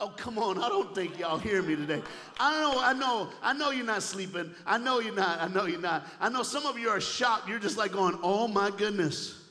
Oh, 0.00 0.12
come 0.16 0.38
on. 0.38 0.58
I 0.58 0.68
don't 0.68 0.92
think 0.96 1.16
y'all 1.16 1.38
hear 1.38 1.62
me 1.62 1.76
today. 1.76 2.02
I 2.40 2.60
know, 2.60 2.80
I 2.80 2.92
know, 2.92 3.30
I 3.40 3.52
know 3.52 3.70
you're 3.70 3.86
not 3.86 4.02
sleeping. 4.02 4.50
I 4.66 4.78
know 4.78 4.98
you're 4.98 5.14
not. 5.14 5.40
I 5.40 5.46
know 5.46 5.66
you're 5.66 5.80
not. 5.80 6.08
I 6.18 6.28
know 6.28 6.42
some 6.42 6.66
of 6.66 6.76
you 6.76 6.88
are 6.88 7.00
shocked. 7.00 7.48
You're 7.48 7.60
just 7.60 7.78
like 7.78 7.92
going, 7.92 8.18
oh 8.20 8.48
my 8.48 8.72
goodness. 8.72 9.41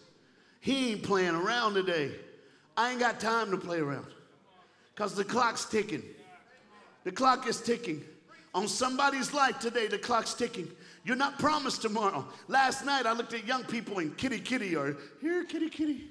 He 0.61 0.91
ain't 0.91 1.03
playing 1.03 1.35
around 1.35 1.73
today. 1.73 2.11
I 2.77 2.91
ain't 2.91 2.99
got 2.99 3.19
time 3.19 3.51
to 3.51 3.57
play 3.57 3.79
around. 3.79 4.05
Because 4.95 5.15
the 5.15 5.25
clock's 5.25 5.65
ticking. 5.65 6.03
The 7.03 7.11
clock 7.11 7.47
is 7.47 7.59
ticking. 7.59 8.03
On 8.53 8.67
somebody's 8.67 9.33
life 9.33 9.59
today, 9.59 9.87
the 9.87 9.97
clock's 9.97 10.33
ticking. 10.33 10.69
You're 11.03 11.15
not 11.15 11.39
promised 11.39 11.81
tomorrow. 11.81 12.25
Last 12.47 12.85
night, 12.85 13.07
I 13.07 13.13
looked 13.13 13.33
at 13.33 13.45
young 13.47 13.63
people 13.63 13.99
and 13.99 14.15
kitty 14.15 14.39
kitty 14.39 14.75
or 14.75 14.97
here, 15.19 15.43
kitty 15.45 15.69
kitty. 15.69 16.09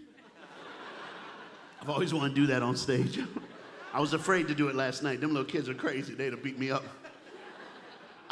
I've 1.81 1.89
always 1.89 2.13
wanted 2.13 2.31
to 2.31 2.35
do 2.35 2.47
that 2.49 2.63
on 2.63 2.77
stage. 2.77 3.21
I 3.95 4.01
was 4.01 4.15
afraid 4.15 4.49
to 4.49 4.55
do 4.55 4.69
it 4.69 4.75
last 4.75 5.03
night. 5.03 5.21
Them 5.21 5.31
little 5.33 5.49
kids 5.49 5.69
are 5.69 5.75
crazy. 5.75 6.15
They'd 6.15 6.33
have 6.33 6.43
beat 6.43 6.59
me 6.59 6.71
up. 6.71 6.85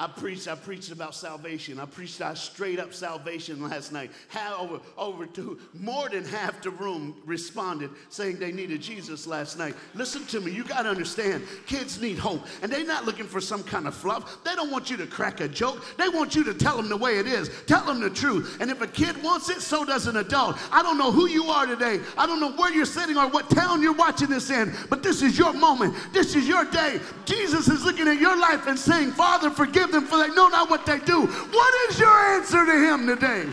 I 0.00 0.06
preached, 0.06 0.46
I 0.46 0.54
preached 0.54 0.92
about 0.92 1.12
salvation. 1.12 1.80
I 1.80 1.84
preached 1.84 2.22
straight 2.34 2.78
up 2.78 2.94
salvation 2.94 3.60
last 3.68 3.90
night. 3.90 4.12
How 4.28 4.56
over, 4.58 4.80
over 4.96 5.26
to 5.26 5.58
more 5.74 6.08
than 6.08 6.24
half 6.24 6.62
the 6.62 6.70
room 6.70 7.16
responded 7.26 7.90
saying 8.08 8.38
they 8.38 8.52
needed 8.52 8.80
Jesus 8.80 9.26
last 9.26 9.58
night. 9.58 9.74
Listen 9.94 10.24
to 10.26 10.40
me, 10.40 10.52
you 10.52 10.62
got 10.62 10.82
to 10.82 10.88
understand, 10.88 11.42
kids 11.66 12.00
need 12.00 12.16
hope. 12.16 12.46
And 12.62 12.70
they're 12.70 12.86
not 12.86 13.06
looking 13.06 13.26
for 13.26 13.40
some 13.40 13.64
kind 13.64 13.88
of 13.88 13.94
fluff. 13.94 14.44
They 14.44 14.54
don't 14.54 14.70
want 14.70 14.88
you 14.88 14.96
to 14.98 15.06
crack 15.06 15.40
a 15.40 15.48
joke. 15.48 15.84
They 15.96 16.08
want 16.08 16.36
you 16.36 16.44
to 16.44 16.54
tell 16.54 16.76
them 16.76 16.88
the 16.88 16.96
way 16.96 17.18
it 17.18 17.26
is. 17.26 17.50
Tell 17.66 17.84
them 17.84 18.00
the 18.00 18.10
truth. 18.10 18.58
And 18.60 18.70
if 18.70 18.80
a 18.80 18.86
kid 18.86 19.20
wants 19.20 19.48
it, 19.48 19.62
so 19.62 19.84
does 19.84 20.06
an 20.06 20.18
adult. 20.18 20.58
I 20.70 20.80
don't 20.80 20.98
know 20.98 21.10
who 21.10 21.26
you 21.26 21.46
are 21.46 21.66
today. 21.66 21.98
I 22.16 22.24
don't 22.24 22.38
know 22.38 22.52
where 22.52 22.72
you're 22.72 22.84
sitting 22.84 23.16
or 23.16 23.26
what 23.26 23.50
town 23.50 23.82
you're 23.82 23.92
watching 23.92 24.28
this 24.28 24.48
in, 24.50 24.72
but 24.88 25.02
this 25.02 25.22
is 25.22 25.36
your 25.36 25.52
moment. 25.54 25.96
This 26.12 26.36
is 26.36 26.46
your 26.46 26.64
day. 26.66 27.00
Jesus 27.24 27.66
is 27.66 27.84
looking 27.84 28.06
at 28.06 28.20
your 28.20 28.38
life 28.38 28.68
and 28.68 28.78
saying, 28.78 29.10
Father, 29.10 29.50
forgive 29.50 29.87
forgive 29.88 30.08
them 30.08 30.10
for 30.10 30.18
they 30.18 30.34
know 30.34 30.48
not 30.48 30.70
what 30.70 30.86
they 30.86 30.98
do. 31.00 31.26
What 31.26 31.90
is 31.90 31.98
your 31.98 32.10
answer 32.10 32.64
to 32.64 32.72
him 32.72 33.06
today? 33.06 33.46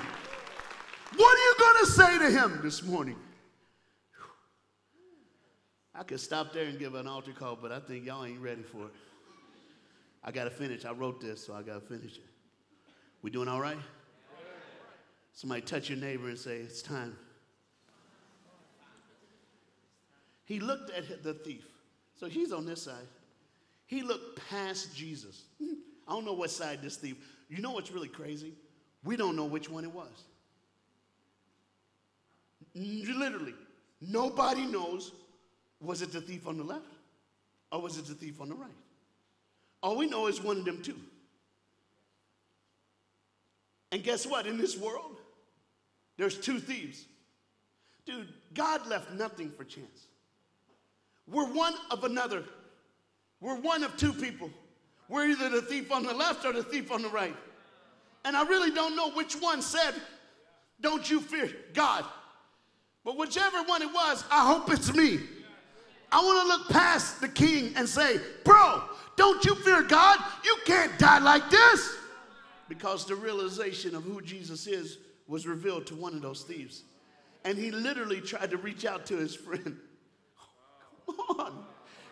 What 1.16 1.38
are 1.38 1.44
you 1.44 1.56
going 1.60 1.86
to 1.86 1.92
say 1.92 2.20
to 2.20 2.32
him 2.32 2.60
this 2.62 2.84
morning? 2.84 3.16
I 5.94 6.04
could 6.04 6.20
stop 6.20 6.52
there 6.52 6.66
and 6.66 6.78
give 6.78 6.94
an 6.96 7.08
altar 7.08 7.32
call, 7.32 7.58
but 7.62 7.72
I 7.72 7.80
think 7.80 8.06
y'all 8.06 8.26
ain't 8.26 8.42
ready 8.42 8.64
for 8.64 8.86
it. 8.86 8.94
I 10.24 10.32
got 10.32 10.44
to 10.46 10.50
finish. 10.50 10.84
I 10.84 10.92
wrote 10.92 11.22
this, 11.22 11.46
so 11.46 11.54
I 11.54 11.62
got 11.62 11.76
to 11.76 11.80
finish 11.82 12.18
it. 12.18 12.26
We 13.22 13.32
doing 13.32 13.48
all 13.48 13.62
right? 13.62 13.78
Somebody 15.32 15.62
touch 15.62 15.90
your 15.90 16.00
neighbor 16.00 16.28
and 16.28 16.38
say, 16.38 16.58
It's 16.58 16.82
time. 16.82 17.16
He 20.44 20.60
looked 20.60 20.92
at 20.92 21.24
the 21.24 21.34
thief. 21.34 21.66
So 22.20 22.28
he's 22.28 22.52
on 22.52 22.66
this 22.66 22.84
side. 22.84 23.08
He 23.88 24.02
looked 24.02 24.40
past 24.50 24.96
Jesus. 24.96 25.44
I 26.08 26.14
don't 26.14 26.26
know 26.26 26.34
what 26.34 26.52
side 26.52 26.82
this 26.82 26.98
thief. 26.98 27.18
You 27.50 27.62
know 27.62 27.72
what's 27.72 27.92
really 27.92 28.08
crazy? 28.08 28.54
We 29.04 29.16
don't 29.16 29.36
know 29.36 29.46
which 29.46 29.70
one 29.70 29.84
it 29.84 29.92
was. 29.92 30.24
Literally, 32.76 33.54
nobody 34.02 34.66
knows 34.66 35.12
was 35.82 36.02
it 36.02 36.12
the 36.12 36.22
thief 36.22 36.48
on 36.48 36.58
the 36.58 36.64
left 36.64 36.86
or 37.72 37.82
was 37.82 37.98
it 37.98 38.06
the 38.06 38.14
thief 38.14 38.42
on 38.42 38.50
the 38.50 38.56
right? 38.56 38.70
All 39.82 39.96
we 39.96 40.08
know 40.08 40.28
is 40.28 40.42
one 40.42 40.58
of 40.58 40.66
them 40.66 40.82
two. 40.82 40.98
And 43.92 44.04
guess 44.04 44.26
what? 44.26 44.48
In 44.48 44.58
this 44.58 44.78
world, 44.78 45.22
there's 46.18 46.38
two 46.38 46.60
thieves. 46.60 47.06
Dude, 48.06 48.28
God 48.54 48.88
left 48.88 49.12
nothing 49.12 49.52
for 49.52 49.64
chance. 49.64 50.08
We're 51.28 51.52
one 51.52 51.74
of 51.92 52.04
another. 52.04 52.44
We're 53.40 53.60
one 53.60 53.84
of 53.84 53.96
two 53.98 54.14
people. 54.14 54.50
We're 55.08 55.30
either 55.30 55.50
the 55.50 55.62
thief 55.62 55.92
on 55.92 56.04
the 56.04 56.14
left 56.14 56.46
or 56.46 56.54
the 56.54 56.64
thief 56.64 56.92
on 56.92 57.02
the 57.02 57.10
right. 57.10 57.36
And 58.24 58.36
I 58.36 58.44
really 58.44 58.72
don't 58.72 58.96
know 58.96 59.12
which 59.12 59.36
one 59.36 59.62
said, 59.62 59.94
Don't 60.82 61.10
you 61.10 61.22
fear 61.22 61.52
God. 61.74 62.06
But 63.04 63.18
whichever 63.18 63.62
one 63.64 63.84
it 63.84 63.94
was, 63.94 64.24
I 64.32 64.48
hope 64.48 64.72
it's 64.72 64.94
me. 64.94 65.20
I 66.12 66.24
want 66.24 66.42
to 66.42 66.48
look 66.48 66.70
past 66.70 67.22
the 67.22 67.28
king 67.28 67.74
and 67.76 67.88
say, 67.88 68.20
Bro, 68.44 68.82
don't 69.16 69.44
you 69.46 69.56
fear 69.56 69.84
God? 69.84 70.20
You 70.44 70.58
can't 70.66 70.98
die 70.98 71.20
like 71.20 71.50
this. 71.50 71.98
Because 72.68 73.06
the 73.06 73.16
realization 73.16 73.96
of 73.96 74.04
who 74.04 74.22
Jesus 74.22 74.66
is 74.66 74.98
was 75.28 75.46
revealed 75.46 75.86
to 75.88 75.96
one 75.96 76.16
of 76.16 76.22
those 76.22 76.42
thieves. 76.42 76.84
And 77.44 77.58
he 77.58 77.70
literally 77.70 78.22
tried 78.22 78.50
to 78.52 78.58
reach 78.58 78.86
out 78.86 79.06
to 79.08 79.18
his 79.18 79.36
friend. 79.36 79.78
Come 81.06 81.40
on. 81.40 81.66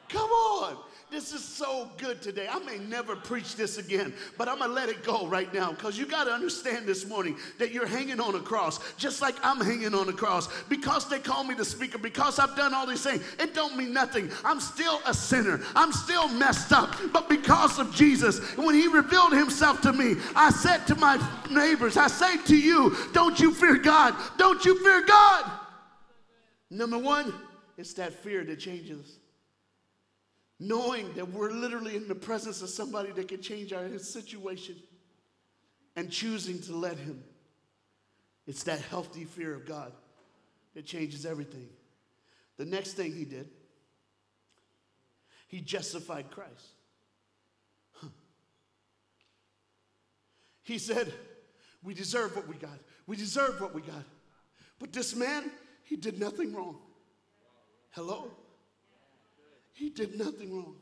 Come 0.09 0.29
on. 0.29 0.77
This 1.13 1.31
is 1.31 1.43
so 1.43 1.91
good 1.97 2.23
today. 2.23 2.47
I 2.49 2.57
may 2.57 2.79
never 2.79 3.15
preach 3.15 3.55
this 3.55 3.77
again, 3.77 4.15
but 4.35 4.47
I'm 4.49 4.57
going 4.57 4.71
to 4.71 4.75
let 4.75 4.89
it 4.89 5.03
go 5.03 5.27
right 5.27 5.53
now 5.53 5.69
because 5.71 5.95
you 5.95 6.07
got 6.07 6.23
to 6.23 6.31
understand 6.31 6.87
this 6.87 7.07
morning 7.07 7.37
that 7.59 7.71
you're 7.71 7.85
hanging 7.85 8.19
on 8.19 8.33
a 8.33 8.39
cross 8.39 8.79
just 8.97 9.21
like 9.21 9.35
I'm 9.43 9.61
hanging 9.61 9.93
on 9.93 10.09
a 10.09 10.11
cross. 10.11 10.49
Because 10.69 11.07
they 11.07 11.19
call 11.19 11.43
me 11.43 11.53
the 11.53 11.65
speaker, 11.65 11.99
because 11.99 12.39
I've 12.39 12.55
done 12.55 12.73
all 12.73 12.87
these 12.87 13.03
things, 13.03 13.23
it 13.37 13.53
don't 13.53 13.77
mean 13.77 13.93
nothing. 13.93 14.31
I'm 14.43 14.59
still 14.59 15.01
a 15.05 15.13
sinner. 15.13 15.61
I'm 15.75 15.91
still 15.91 16.27
messed 16.29 16.73
up. 16.73 16.95
But 17.11 17.29
because 17.29 17.77
of 17.77 17.93
Jesus, 17.93 18.39
when 18.57 18.73
he 18.73 18.87
revealed 18.87 19.33
himself 19.33 19.81
to 19.81 19.93
me, 19.93 20.15
I 20.35 20.49
said 20.49 20.87
to 20.87 20.95
my 20.95 21.23
neighbors, 21.51 21.95
I 21.95 22.07
say 22.07 22.37
to 22.37 22.57
you, 22.57 22.97
don't 23.13 23.39
you 23.39 23.53
fear 23.53 23.77
God. 23.77 24.15
Don't 24.39 24.65
you 24.65 24.83
fear 24.83 25.03
God. 25.03 25.51
Number 26.71 26.97
one, 26.97 27.35
it's 27.77 27.93
that 27.93 28.13
fear 28.13 28.43
that 28.45 28.59
changes 28.59 29.19
knowing 30.59 31.13
that 31.13 31.31
we're 31.31 31.51
literally 31.51 31.95
in 31.95 32.07
the 32.07 32.15
presence 32.15 32.61
of 32.61 32.69
somebody 32.69 33.11
that 33.11 33.27
can 33.27 33.41
change 33.41 33.73
our 33.73 33.97
situation 33.97 34.75
and 35.95 36.09
choosing 36.11 36.59
to 36.61 36.75
let 36.75 36.97
Him. 36.97 37.23
It's 38.45 38.63
that 38.63 38.79
healthy 38.81 39.25
fear 39.25 39.53
of 39.53 39.65
God 39.65 39.91
that 40.75 40.85
changes 40.85 41.25
everything. 41.25 41.69
The 42.57 42.65
next 42.65 42.93
thing 42.93 43.13
He 43.13 43.25
did, 43.25 43.49
He 45.47 45.61
justified 45.61 46.31
Christ. 46.31 46.67
He 50.63 50.77
said, 50.77 51.13
We 51.83 51.93
deserve 51.93 52.35
what 52.35 52.47
we 52.47 52.55
got. 52.55 52.79
We 53.05 53.15
deserve 53.17 53.59
what 53.61 53.75
we 53.75 53.81
got. 53.81 54.03
But 54.79 54.93
this 54.93 55.15
man, 55.15 55.51
he 55.83 55.95
did 55.95 56.19
nothing 56.19 56.53
wrong. 56.53 56.77
Hello? 57.91 58.31
He 59.73 59.89
did 59.89 60.17
nothing 60.17 60.55
wrong. 60.55 60.75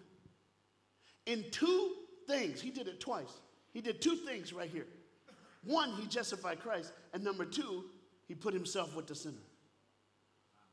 In 1.25 1.45
two 1.51 1.93
things, 2.27 2.61
he 2.61 2.69
did 2.69 2.87
it 2.87 2.99
twice. 2.99 3.39
He 3.73 3.81
did 3.81 4.01
two 4.01 4.15
things 4.15 4.53
right 4.53 4.69
here. 4.69 4.85
One, 5.63 5.91
he 5.93 6.07
justified 6.07 6.59
Christ, 6.59 6.91
and 7.13 7.23
number 7.23 7.45
two, 7.45 7.85
he 8.27 8.35
put 8.35 8.53
himself 8.53 8.95
with 8.95 9.07
the 9.07 9.15
sinner. 9.15 9.35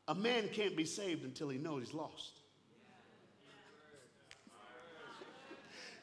A 0.09 0.15
man 0.15 0.49
can't 0.49 0.77
be 0.77 0.85
saved 0.85 1.25
until 1.25 1.49
he 1.49 1.59
knows 1.59 1.85
he's 1.85 1.95
lost. 1.95 2.41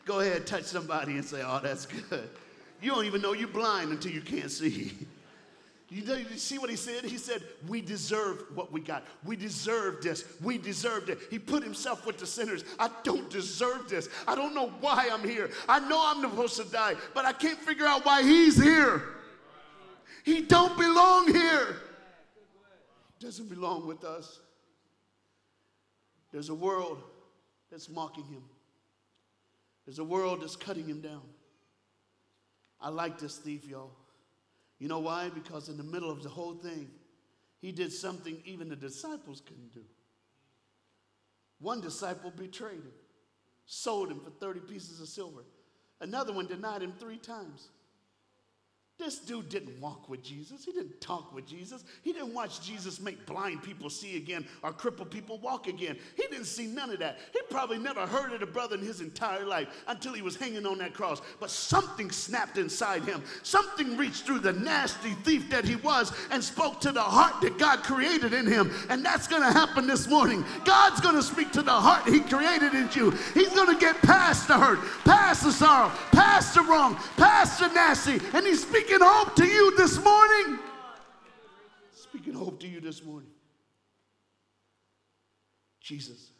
Go 0.06 0.20
ahead, 0.20 0.46
touch 0.46 0.66
somebody 0.66 1.14
and 1.14 1.26
say, 1.26 1.42
Oh, 1.44 1.60
that's 1.62 1.88
good. 1.88 2.30
You 2.80 2.92
don't 2.92 3.06
even 3.06 3.22
know 3.22 3.34
you're 3.34 3.48
blind 3.48 3.90
until 3.92 4.12
you 4.12 4.22
can't 4.22 4.52
see. 4.52 4.94
You, 5.90 6.02
you 6.16 6.38
see 6.38 6.58
what 6.58 6.70
he 6.70 6.76
said? 6.76 7.04
He 7.04 7.18
said, 7.18 7.44
We 7.68 7.80
deserve 7.80 8.44
what 8.56 8.72
we 8.72 8.82
got. 8.82 9.06
We 9.24 9.36
deserve 9.36 10.02
this. 10.02 10.26
We 10.42 10.58
deserved 10.58 11.10
it. 11.10 11.20
He 11.30 11.38
put 11.38 11.64
himself 11.64 12.08
with 12.08 12.18
the 12.18 12.26
sinners. 12.26 12.64
I 12.80 12.90
don't 13.04 13.30
deserve 13.30 13.88
this. 13.88 14.10
I 14.28 14.34
don't 14.34 14.56
know 14.56 14.70
why 14.82 15.10
I'm 15.12 15.24
here. 15.28 15.52
I 15.70 15.80
know 15.80 16.02
I'm 16.04 16.22
supposed 16.22 16.58
to 16.58 16.64
die, 16.64 16.96
but 17.14 17.26
I 17.26 17.34
can't 17.34 17.60
figure 17.60 17.86
out 17.86 18.04
why 18.06 18.24
he's 18.24 18.62
here. 18.62 19.04
He 20.24 20.42
don't 20.42 20.76
belong 20.76 21.32
here. 21.32 21.78
Doesn't 23.20 23.50
belong 23.50 23.86
with 23.86 24.04
us. 24.04 24.40
There's 26.32 26.50
a 26.50 26.56
world 26.56 27.02
that's 27.72 27.90
mocking 27.90 28.26
him. 28.26 28.44
There's 29.86 30.00
a 30.00 30.04
world 30.04 30.42
that's 30.42 30.56
cutting 30.56 30.88
him 30.88 31.00
down. 31.00 31.22
I 32.82 32.90
like 32.90 33.20
this 33.20 33.38
thief, 33.38 33.66
y'all. 33.68 33.92
You 34.80 34.88
know 34.88 35.00
why? 35.00 35.30
Because 35.30 35.70
in 35.70 35.78
the 35.78 35.84
middle 35.84 36.12
of 36.12 36.24
the 36.24 36.30
whole 36.30 36.54
thing, 36.54 36.90
he 37.60 37.72
did 37.72 37.92
something 37.92 38.42
even 38.46 38.70
the 38.70 38.76
disciples 38.76 39.42
couldn't 39.42 39.74
do. 39.74 39.84
One 41.60 41.82
disciple 41.82 42.32
betrayed 42.32 42.76
him, 42.76 42.92
sold 43.66 44.12
him 44.12 44.20
for 44.20 44.30
30 44.30 44.62
pieces 44.62 45.00
of 45.00 45.08
silver. 45.08 45.44
Another 46.02 46.34
one 46.34 46.48
denied 46.48 46.82
him 46.82 46.94
three 47.00 47.18
times. 47.18 47.70
This 48.98 49.20
dude 49.20 49.50
didn't 49.50 49.78
walk 49.82 50.08
with 50.08 50.24
Jesus. 50.24 50.64
He 50.64 50.72
didn't 50.72 51.02
talk 51.02 51.36
with 51.36 51.46
Jesus. 51.46 51.84
He 52.02 52.14
didn't 52.14 52.34
watch 52.34 52.62
Jesus 52.62 53.02
make 53.02 53.26
blind 53.26 53.62
people 53.62 53.90
see 53.90 54.16
again 54.16 54.46
or 54.64 54.72
crippled 54.72 55.12
people 55.12 55.38
walk 55.40 55.68
again. 55.68 55.98
He 56.16 56.24
didn't 56.32 56.46
see 56.46 56.66
none 56.66 56.90
of 56.90 57.00
that. 57.00 57.18
He 57.34 57.42
probably 57.50 57.78
never 57.78 58.08
heard 58.08 58.32
of 58.32 58.40
the 58.40 58.46
brother 58.46 58.78
in 58.78 58.82
his 58.82 59.02
entire 59.02 59.46
life 59.46 59.68
until 59.88 60.14
he 60.14 60.22
was 60.22 60.38
hanging 60.38 60.66
on 60.66 60.78
that 60.78 60.94
cross. 60.94 61.22
But 61.42 61.50
something 61.50 62.10
snapped 62.10 62.58
inside 62.58 63.04
him. 63.04 63.22
Something 63.44 63.98
reached 63.98 64.26
through 64.26 64.40
the 64.40 64.54
nasty 64.54 65.12
thief 65.24 65.50
that 65.50 65.66
he 65.66 65.76
was 65.76 66.14
and 66.32 66.42
spoke 66.42 66.80
to 66.82 66.94
the 66.94 67.02
heart 67.02 67.42
that 67.42 67.58
God 67.58 67.84
created 67.84 68.32
in 68.32 68.48
him. 68.48 68.72
And 68.90 69.04
that's 69.04 69.28
going 69.28 69.44
to 69.44 69.52
happen 69.52 69.88
this 69.88 70.08
morning. 70.08 70.46
God's 70.64 71.02
going 71.02 71.16
to 71.16 71.24
speak 71.24 71.52
to 71.52 71.62
the 71.62 71.70
heart 71.70 72.08
he 72.08 72.22
created 72.22 72.74
in 72.74 72.90
you. 72.94 73.12
He's 73.34 73.54
going 73.54 73.74
to 73.74 73.80
get 73.80 74.02
past 74.04 74.48
the 74.48 74.58
hurt, 74.58 74.80
past 75.04 75.44
the 75.44 75.52
sorrow, 75.52 75.92
past 76.14 76.54
the 76.54 76.62
wrong, 76.62 76.96
past 77.18 77.60
the 77.60 77.68
nasty. 77.68 78.22
And 78.34 78.46
he's 78.46 78.62
speaking 78.62 78.85
speaking 78.86 79.08
hope 79.08 79.36
to 79.36 79.46
you 79.46 79.76
this 79.78 80.04
morning. 80.04 80.60
Speaking 81.92 82.34
hope 82.34 82.60
to 82.60 82.68
you 82.68 82.80
this 82.80 83.04
morning. 83.04 83.30
Jesus, 85.82 86.32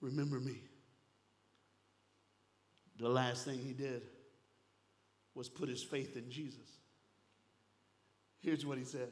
remember 0.00 0.38
me. 0.38 0.60
The 2.98 3.08
last 3.08 3.44
thing 3.44 3.58
he 3.58 3.72
did 3.72 4.02
was 5.34 5.48
put 5.48 5.68
his 5.68 5.82
faith 5.82 6.16
in 6.16 6.30
Jesus. 6.30 6.78
Here's 8.40 8.64
what 8.64 8.78
he 8.78 8.84
said 8.84 9.08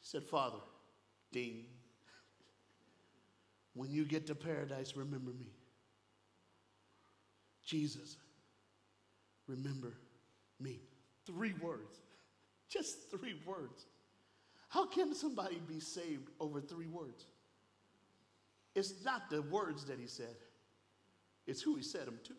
He 0.00 0.06
said, 0.08 0.24
Father, 0.24 0.58
ding, 1.30 1.66
when 3.74 3.92
you 3.92 4.04
get 4.04 4.26
to 4.26 4.34
paradise, 4.34 4.96
remember 4.96 5.30
me. 5.30 5.52
Jesus, 7.64 8.16
remember 9.46 9.94
me. 10.64 10.80
Three 11.26 11.54
words. 11.62 12.00
Just 12.68 13.10
three 13.10 13.40
words. 13.46 13.86
How 14.68 14.86
can 14.86 15.14
somebody 15.14 15.60
be 15.68 15.78
saved 15.78 16.30
over 16.40 16.60
three 16.60 16.88
words? 16.88 17.26
It's 18.74 19.04
not 19.04 19.30
the 19.30 19.42
words 19.42 19.84
that 19.84 20.00
he 20.00 20.08
said, 20.08 20.34
it's 21.46 21.62
who 21.62 21.76
he 21.76 21.82
said 21.82 22.06
them 22.06 22.18
to. 22.24 22.32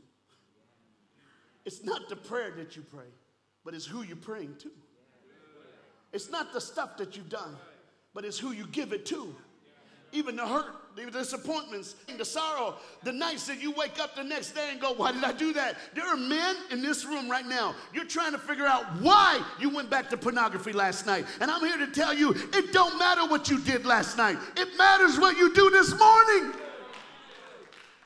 It's 1.63 1.83
not 1.83 2.09
the 2.09 2.15
prayer 2.17 2.51
that 2.57 2.75
you 2.75 2.81
pray, 2.81 3.07
but 3.63 3.73
it's 3.73 3.85
who 3.85 4.03
you're 4.03 4.17
praying 4.17 4.55
to. 4.59 4.71
It's 6.11 6.29
not 6.29 6.51
the 6.51 6.59
stuff 6.59 6.97
that 6.97 7.15
you've 7.15 7.29
done, 7.29 7.55
but 8.13 8.25
it's 8.25 8.37
who 8.37 8.51
you 8.51 8.67
give 8.67 8.91
it 8.91 9.05
to 9.07 9.33
even 10.15 10.35
the 10.37 10.47
hurt, 10.47 10.73
the 10.95 11.11
disappointments, 11.11 11.95
the 12.17 12.23
sorrow, 12.23 12.75
the 13.03 13.11
nights 13.11 13.47
that 13.47 13.61
you 13.61 13.71
wake 13.71 13.99
up 13.99 14.15
the 14.15 14.23
next 14.23 14.51
day 14.51 14.69
and 14.71 14.79
go, 14.79 14.93
Why 14.93 15.11
did 15.11 15.23
I 15.23 15.33
do 15.33 15.51
that? 15.53 15.77
There 15.93 16.05
are 16.05 16.15
men 16.15 16.55
in 16.71 16.81
this 16.81 17.05
room 17.05 17.29
right 17.29 17.45
now. 17.45 17.75
You're 17.93 18.05
trying 18.05 18.31
to 18.31 18.37
figure 18.37 18.65
out 18.65 18.85
why 19.01 19.43
you 19.59 19.69
went 19.69 19.89
back 19.89 20.09
to 20.11 20.17
pornography 20.17 20.71
last 20.71 21.05
night. 21.05 21.25
And 21.41 21.51
I'm 21.51 21.61
here 21.61 21.77
to 21.77 21.87
tell 21.87 22.13
you 22.13 22.31
it 22.31 22.71
don't 22.71 22.97
matter 22.97 23.25
what 23.25 23.49
you 23.49 23.59
did 23.59 23.85
last 23.85 24.17
night, 24.17 24.37
it 24.55 24.77
matters 24.77 25.19
what 25.19 25.37
you 25.37 25.53
do 25.53 25.69
this 25.69 25.97
morning. 25.97 26.53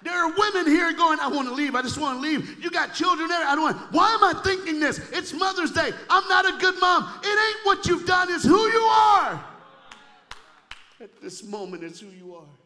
There 0.01 0.15
are 0.15 0.33
women 0.37 0.65
here 0.65 0.93
going, 0.93 1.19
I 1.19 1.27
want 1.27 1.49
to 1.49 1.53
leave. 1.53 1.75
I 1.75 1.81
just 1.81 1.97
want 1.97 2.17
to 2.17 2.21
leave. 2.21 2.63
You 2.63 2.71
got 2.71 2.93
children 2.93 3.27
there. 3.27 3.45
I 3.45 3.53
don't 3.53 3.63
want. 3.65 3.91
Why 3.91 4.13
am 4.13 4.23
I 4.23 4.41
thinking 4.41 4.79
this? 4.79 4.97
It's 5.11 5.33
Mother's 5.33 5.71
Day. 5.71 5.91
I'm 6.09 6.25
not 6.29 6.45
a 6.45 6.57
good 6.57 6.79
mom. 6.79 7.19
It 7.21 7.27
ain't 7.27 7.65
what 7.65 7.85
you've 7.85 8.05
done, 8.05 8.29
it's 8.31 8.45
who 8.45 8.61
you 8.69 8.79
are 8.79 9.45
at 11.01 11.21
this 11.21 11.43
moment 11.43 11.83
it's 11.83 11.99
who 11.99 12.09
you 12.09 12.35
are. 12.35 12.58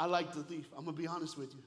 I 0.00 0.06
like 0.06 0.32
the 0.32 0.42
thief. 0.42 0.66
I'm 0.76 0.84
going 0.84 0.96
to 0.96 1.02
be 1.02 1.06
honest 1.06 1.36
with 1.36 1.52
you. 1.52 1.60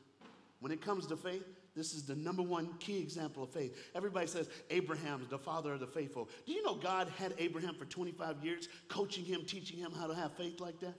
When 0.59 0.71
it 0.71 0.81
comes 0.81 1.05
to 1.07 1.15
faith, 1.15 1.45
this 1.75 1.93
is 1.93 2.03
the 2.03 2.15
number 2.15 2.41
one 2.41 2.73
key 2.79 2.99
example 2.99 3.43
of 3.43 3.51
faith. 3.51 3.77
Everybody 3.93 4.25
says 4.25 4.49
Abraham 4.71 5.21
is 5.21 5.27
the 5.27 5.37
father 5.37 5.73
of 5.73 5.79
the 5.79 5.87
faithful. 5.87 6.27
Do 6.47 6.51
you 6.51 6.63
know 6.63 6.73
God 6.73 7.09
had 7.19 7.35
Abraham 7.37 7.75
for 7.75 7.85
25 7.85 8.43
years, 8.43 8.69
coaching 8.87 9.23
him, 9.23 9.43
teaching 9.45 9.77
him 9.77 9.91
how 9.91 10.07
to 10.07 10.15
have 10.15 10.35
faith 10.35 10.59
like 10.59 10.79
that? 10.79 10.95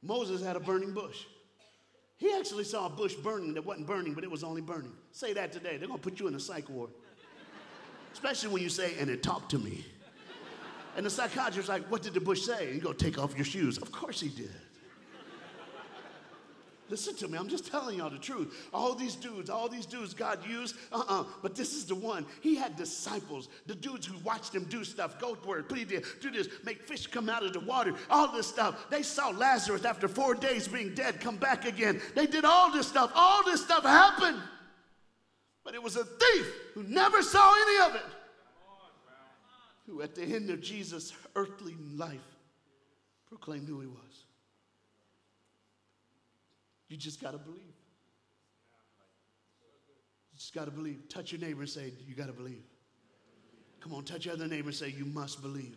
Moses 0.00 0.44
had 0.44 0.54
a 0.54 0.60
burning 0.60 0.92
bush. 0.92 1.24
He 2.18 2.32
actually 2.32 2.64
saw 2.64 2.86
a 2.86 2.90
bush 2.90 3.14
burning 3.14 3.54
that 3.54 3.64
wasn't 3.64 3.88
burning, 3.88 4.14
but 4.14 4.22
it 4.22 4.30
was 4.30 4.44
only 4.44 4.60
burning. 4.60 4.92
Say 5.10 5.32
that 5.32 5.50
today. 5.50 5.76
They're 5.76 5.88
going 5.88 5.98
to 5.98 6.08
put 6.08 6.20
you 6.20 6.28
in 6.28 6.36
a 6.36 6.40
psych 6.40 6.68
ward. 6.68 6.90
Especially 8.12 8.50
when 8.50 8.62
you 8.62 8.68
say, 8.68 8.94
and 9.00 9.10
it 9.10 9.24
talked 9.24 9.50
to 9.50 9.58
me. 9.58 9.84
And 10.96 11.04
the 11.04 11.10
psychiatrist's 11.10 11.68
like, 11.68 11.90
What 11.90 12.02
did 12.02 12.14
the 12.14 12.20
bush 12.20 12.42
say? 12.42 12.66
And 12.66 12.76
you 12.76 12.80
go, 12.80 12.92
Take 12.92 13.18
off 13.18 13.34
your 13.34 13.44
shoes. 13.44 13.78
Of 13.78 13.90
course 13.90 14.20
he 14.20 14.28
did. 14.28 14.54
Listen 16.90 17.14
to 17.16 17.28
me, 17.28 17.38
I'm 17.38 17.48
just 17.48 17.70
telling 17.70 17.98
y'all 17.98 18.10
the 18.10 18.18
truth. 18.18 18.68
All 18.72 18.94
these 18.94 19.14
dudes, 19.14 19.48
all 19.48 19.68
these 19.68 19.86
dudes 19.86 20.12
God 20.12 20.46
used, 20.46 20.76
uh 20.92 20.98
uh-uh, 20.98 21.20
uh, 21.20 21.24
but 21.42 21.54
this 21.54 21.74
is 21.74 21.86
the 21.86 21.94
one. 21.94 22.26
He 22.40 22.54
had 22.54 22.76
disciples, 22.76 23.48
the 23.66 23.74
dudes 23.74 24.06
who 24.06 24.18
watched 24.18 24.54
him 24.54 24.64
do 24.64 24.84
stuff, 24.84 25.18
go 25.18 25.34
where, 25.44 25.62
put 25.62 25.78
it 25.78 25.88
there, 25.88 26.02
do 26.20 26.30
this, 26.30 26.48
make 26.64 26.82
fish 26.82 27.06
come 27.06 27.28
out 27.28 27.44
of 27.44 27.52
the 27.52 27.60
water, 27.60 27.94
all 28.10 28.30
this 28.32 28.46
stuff. 28.46 28.90
They 28.90 29.02
saw 29.02 29.30
Lazarus 29.30 29.84
after 29.84 30.08
four 30.08 30.34
days 30.34 30.68
being 30.68 30.94
dead 30.94 31.20
come 31.20 31.36
back 31.36 31.64
again. 31.64 32.00
They 32.14 32.26
did 32.26 32.44
all 32.44 32.70
this 32.70 32.88
stuff, 32.88 33.12
all 33.14 33.42
this 33.44 33.62
stuff 33.62 33.84
happened. 33.84 34.40
But 35.64 35.74
it 35.74 35.82
was 35.82 35.96
a 35.96 36.04
thief 36.04 36.46
who 36.74 36.82
never 36.82 37.22
saw 37.22 37.54
any 37.54 37.90
of 37.90 37.96
it 37.96 38.06
who, 39.86 40.02
at 40.02 40.14
the 40.14 40.22
end 40.22 40.50
of 40.50 40.60
Jesus' 40.60 41.12
earthly 41.36 41.76
life, 41.94 42.20
proclaimed 43.28 43.68
who 43.68 43.80
he 43.80 43.86
was. 43.86 44.23
You 46.94 47.00
just 47.00 47.20
got 47.20 47.32
to 47.32 47.38
believe. 47.38 47.74
You 50.30 50.38
just 50.38 50.54
got 50.54 50.66
to 50.66 50.70
believe. 50.70 51.08
Touch 51.08 51.32
your 51.32 51.40
neighbor 51.40 51.62
and 51.62 51.68
say, 51.68 51.92
You 52.06 52.14
got 52.14 52.28
to 52.28 52.32
believe. 52.32 52.62
Come 53.80 53.94
on, 53.94 54.04
touch 54.04 54.26
your 54.26 54.34
other 54.34 54.46
neighbor 54.46 54.68
and 54.68 54.76
say, 54.76 54.94
You 54.96 55.04
must 55.04 55.42
believe. 55.42 55.76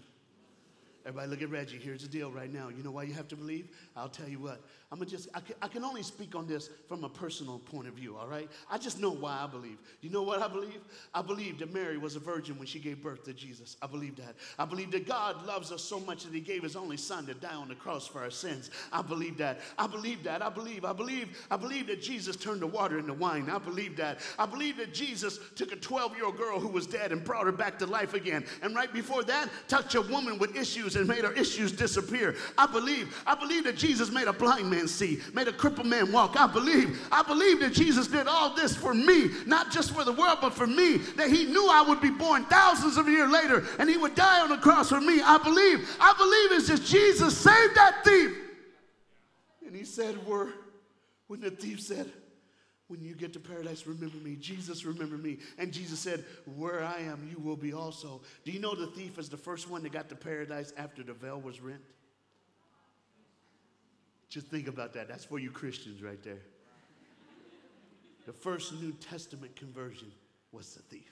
Everybody 1.08 1.30
look 1.30 1.42
at 1.42 1.50
Reggie. 1.50 1.78
Here's 1.78 2.02
the 2.02 2.10
deal 2.10 2.30
right 2.32 2.52
now. 2.52 2.68
You 2.68 2.84
know 2.84 2.92
why 2.92 3.04
you 3.04 3.14
have 3.14 3.30
to 3.30 3.38
believe? 3.38 3.70
I'll 3.96 4.10
tell 4.10 4.28
you 4.28 4.40
what. 4.40 4.62
I'm 4.92 5.00
gonna 5.00 5.10
just, 5.10 5.30
I 5.34 5.40
can, 5.40 5.56
I 5.62 5.70
can 5.70 5.86
only 5.86 6.04
speak 6.04 6.36
on 6.36 6.48
this 6.48 6.70
from 6.88 7.06
a 7.06 7.10
personal 7.10 7.60
point 7.60 7.88
of 7.88 7.94
view, 7.94 8.18
all 8.18 8.28
right? 8.28 8.50
I 8.70 8.78
just 8.78 9.00
know 9.00 9.12
why 9.12 9.40
I 9.42 9.48
believe. 9.48 9.78
You 10.02 10.10
know 10.10 10.22
what 10.22 10.42
I 10.42 10.50
believe? 10.50 10.82
I 11.14 11.22
believe 11.22 11.60
that 11.60 11.74
Mary 11.74 11.98
was 11.98 12.18
a 12.18 12.20
virgin 12.20 12.58
when 12.58 12.68
she 12.68 12.80
gave 12.80 13.02
birth 13.02 13.24
to 13.24 13.34
Jesus. 13.34 13.78
I 13.82 13.88
believe 13.88 14.18
that. 14.18 14.36
I 14.60 14.66
believe 14.66 14.92
that 14.92 15.08
God 15.08 15.46
loves 15.46 15.72
us 15.72 15.82
so 15.82 16.00
much 16.02 16.26
that 16.26 16.34
he 16.34 16.42
gave 16.42 16.64
his 16.64 16.76
only 16.76 16.98
son 16.98 17.26
to 17.28 17.34
die 17.34 17.56
on 17.56 17.70
the 17.70 17.76
cross 17.76 18.06
for 18.06 18.20
our 18.22 18.30
sins. 18.30 18.70
I 18.92 19.02
believe 19.02 19.38
that. 19.38 19.62
I 19.78 19.88
believe 19.88 20.24
that. 20.24 20.42
I 20.42 20.50
believe, 20.50 20.84
I 20.84 20.92
believe, 20.92 21.48
I 21.50 21.56
believe 21.56 21.88
that 21.88 22.02
Jesus 22.02 22.36
turned 22.36 22.62
the 22.62 22.68
water 22.68 23.00
into 23.00 23.14
wine. 23.14 23.50
I 23.50 23.60
believe 23.60 23.96
that. 23.96 24.20
I 24.38 24.46
believe 24.46 24.76
that 24.78 24.94
Jesus 24.94 25.40
took 25.56 25.72
a 25.72 25.78
12 25.78 26.18
year 26.18 26.26
old 26.26 26.38
girl 26.38 26.60
who 26.60 26.68
was 26.68 26.86
dead 26.86 27.14
and 27.14 27.24
brought 27.24 27.46
her 27.46 27.54
back 27.54 27.80
to 27.80 27.86
life 27.86 28.14
again. 28.14 28.46
And 28.62 28.76
right 28.76 28.92
before 28.92 29.24
that, 29.24 29.48
touched 29.70 29.96
a 29.96 30.02
woman 30.02 30.38
with 30.38 30.56
issues 30.56 30.97
and 30.98 31.08
made 31.08 31.24
her 31.24 31.32
issues 31.34 31.72
disappear. 31.72 32.36
I 32.58 32.68
believe, 32.68 33.16
I 33.26 33.36
believe 33.36 33.64
that 33.64 33.78
Jesus 33.78 34.12
made 34.12 34.28
a 34.28 34.34
blind 34.34 34.70
man 34.70 34.88
see, 34.88 35.22
made 35.34 35.48
a 35.48 35.54
crippled 35.54 35.88
man 35.88 36.12
walk. 36.12 36.36
I 36.40 36.48
believe, 36.48 37.00
I 37.12 37.24
believe 37.24 37.60
that 37.62 37.74
Jesus 37.74 38.08
did 38.08 38.28
all 38.28 38.54
this 38.56 38.76
for 38.76 38.94
me, 38.94 39.30
not 39.46 39.72
just 39.72 39.92
for 39.92 40.04
the 40.04 40.12
world, 40.12 40.40
but 40.42 40.54
for 40.54 40.68
me, 40.68 40.98
that 41.16 41.30
he 41.30 41.46
knew 41.46 41.70
I 41.70 41.82
would 41.82 42.02
be 42.02 42.10
born 42.10 42.46
thousands 42.46 42.98
of 42.98 43.08
years 43.08 43.32
later 43.32 43.66
and 43.80 43.90
he 43.90 43.98
would 43.98 44.16
die 44.16 44.42
on 44.42 44.50
the 44.50 44.58
cross 44.58 44.90
for 44.90 45.02
me. 45.02 45.22
I 45.22 45.38
believe, 45.38 45.90
I 46.00 46.14
believe 46.18 46.60
it's 46.60 46.68
just 46.68 46.86
Jesus 46.92 47.38
saved 47.38 47.76
that 47.76 48.04
thief. 48.04 48.38
And 49.66 49.76
he 49.76 49.86
said, 49.86 50.26
Were 50.26 50.50
when 51.28 51.42
the 51.42 51.52
thief 51.52 51.82
said, 51.82 52.12
when 52.88 53.04
you 53.04 53.16
get 53.16 53.34
to 53.34 53.40
paradise, 53.40 53.86
remember 53.86 54.18
me. 54.18 54.36
Jesus, 54.36 54.86
remember 54.86 55.18
me. 55.18 55.40
And 55.58 55.74
Jesus 55.74 56.00
said, 56.00 56.24
Where 56.56 56.84
I 56.84 57.00
am, 57.00 57.28
you 57.30 57.38
will 57.38 57.58
be 57.58 57.74
also. 57.74 58.22
Do 58.46 58.52
you 58.52 58.60
know 58.60 58.76
the 58.76 58.88
thief 58.88 59.18
is 59.18 59.30
the 59.30 59.38
first 59.38 59.70
one 59.70 59.84
that 59.84 59.92
got 59.92 60.10
to 60.10 60.16
paradise 60.16 60.74
after 60.78 61.04
the 61.04 61.14
veil 61.14 61.40
was 61.40 61.60
rent? 61.60 61.82
Just 64.30 64.48
think 64.48 64.68
about 64.68 64.94
that. 64.94 65.08
That's 65.08 65.26
for 65.26 65.40
you 65.40 65.52
Christians 65.52 66.02
right 66.02 66.22
there. 66.24 66.42
The 68.26 68.34
first 68.34 68.74
New 68.74 68.92
Testament 68.94 69.56
conversion 69.56 70.12
was 70.52 70.74
the 70.76 70.82
thief. 70.84 71.12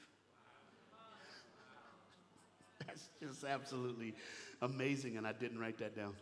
That's 2.86 3.08
just 3.22 3.44
absolutely 3.46 4.14
amazing, 4.62 5.18
and 5.18 5.26
I 5.26 5.32
didn't 5.32 5.60
write 5.60 5.78
that 5.78 5.96
down. 5.96 6.14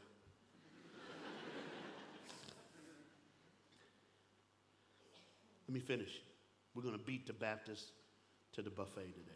Let 5.67 5.73
me 5.73 5.79
finish. 5.79 6.21
We're 6.75 6.83
going 6.83 6.97
to 6.97 7.03
beat 7.03 7.27
the 7.27 7.33
Baptist 7.33 7.91
to 8.53 8.61
the 8.61 8.69
buffet 8.69 9.13
today. 9.13 9.31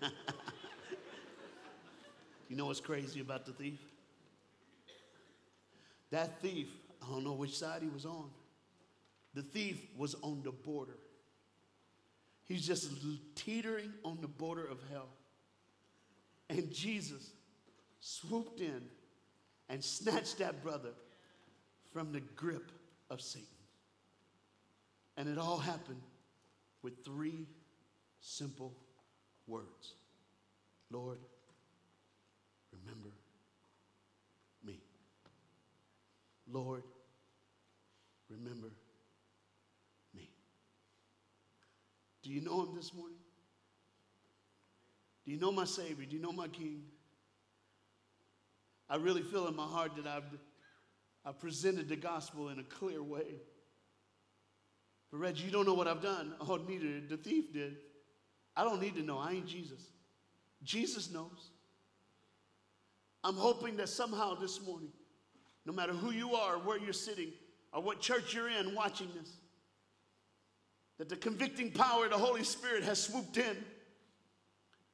you 2.48 2.56
know 2.56 2.66
what's 2.66 2.80
crazy 2.80 3.20
about 3.20 3.46
the 3.46 3.52
thief? 3.52 3.80
That 6.10 6.40
thief, 6.40 6.68
I 7.02 7.10
don't 7.10 7.24
know 7.24 7.32
which 7.32 7.56
side 7.56 7.82
he 7.82 7.88
was 7.88 8.04
on. 8.04 8.30
The 9.34 9.42
thief 9.42 9.80
was 9.96 10.14
on 10.22 10.42
the 10.44 10.52
border. 10.52 10.98
He's 12.44 12.66
just 12.66 12.90
teetering 13.34 13.92
on 14.04 14.18
the 14.20 14.28
border 14.28 14.64
of 14.64 14.78
hell. 14.90 15.08
And 16.50 16.70
Jesus 16.70 17.30
swooped 18.00 18.60
in 18.60 18.82
and 19.70 19.82
snatched 19.82 20.38
that 20.38 20.62
brother 20.62 20.90
from 21.92 22.12
the 22.12 22.20
grip 22.20 22.72
of 23.10 23.20
Satan. 23.20 23.46
And 25.16 25.28
it 25.28 25.38
all 25.38 25.58
happened 25.58 26.00
with 26.82 27.04
three 27.04 27.46
simple 28.20 28.72
words 29.46 29.94
Lord, 30.90 31.18
remember 32.70 33.08
me. 34.64 34.78
Lord, 36.50 36.82
remember 38.28 38.68
me. 40.14 40.28
Do 42.22 42.30
you 42.30 42.42
know 42.42 42.62
him 42.62 42.74
this 42.74 42.92
morning? 42.92 43.16
Do 45.24 45.30
you 45.30 45.38
know 45.38 45.52
my 45.52 45.64
Savior? 45.64 46.04
Do 46.04 46.16
you 46.16 46.22
know 46.22 46.32
my 46.32 46.48
King? 46.48 46.82
I 48.90 48.96
really 48.96 49.22
feel 49.22 49.46
in 49.48 49.56
my 49.56 49.64
heart 49.64 49.92
that 49.96 50.06
I've 50.06 50.24
I 51.24 51.32
presented 51.32 51.88
the 51.88 51.96
gospel 51.96 52.48
in 52.48 52.58
a 52.58 52.64
clear 52.64 53.02
way. 53.02 53.36
But 55.10 55.18
Reggie, 55.18 55.44
you 55.44 55.50
don't 55.50 55.66
know 55.66 55.74
what 55.74 55.86
I've 55.86 56.02
done. 56.02 56.34
Oh, 56.40 56.56
neither 56.56 57.00
the 57.08 57.16
thief 57.16 57.52
did. 57.52 57.76
I 58.56 58.64
don't 58.64 58.80
need 58.80 58.96
to 58.96 59.02
know. 59.02 59.18
I 59.18 59.32
ain't 59.32 59.46
Jesus. 59.46 59.80
Jesus 60.62 61.10
knows. 61.10 61.50
I'm 63.24 63.36
hoping 63.36 63.76
that 63.76 63.88
somehow 63.88 64.34
this 64.34 64.60
morning, 64.64 64.90
no 65.64 65.72
matter 65.72 65.92
who 65.92 66.10
you 66.10 66.34
are, 66.34 66.58
where 66.58 66.78
you're 66.78 66.92
sitting, 66.92 67.32
or 67.72 67.80
what 67.82 68.00
church 68.00 68.34
you're 68.34 68.50
in 68.50 68.74
watching 68.74 69.08
this, 69.18 69.36
that 70.98 71.08
the 71.08 71.16
convicting 71.16 71.70
power 71.70 72.04
of 72.04 72.10
the 72.10 72.18
Holy 72.18 72.44
Spirit 72.44 72.82
has 72.82 73.00
swooped 73.00 73.38
in. 73.38 73.56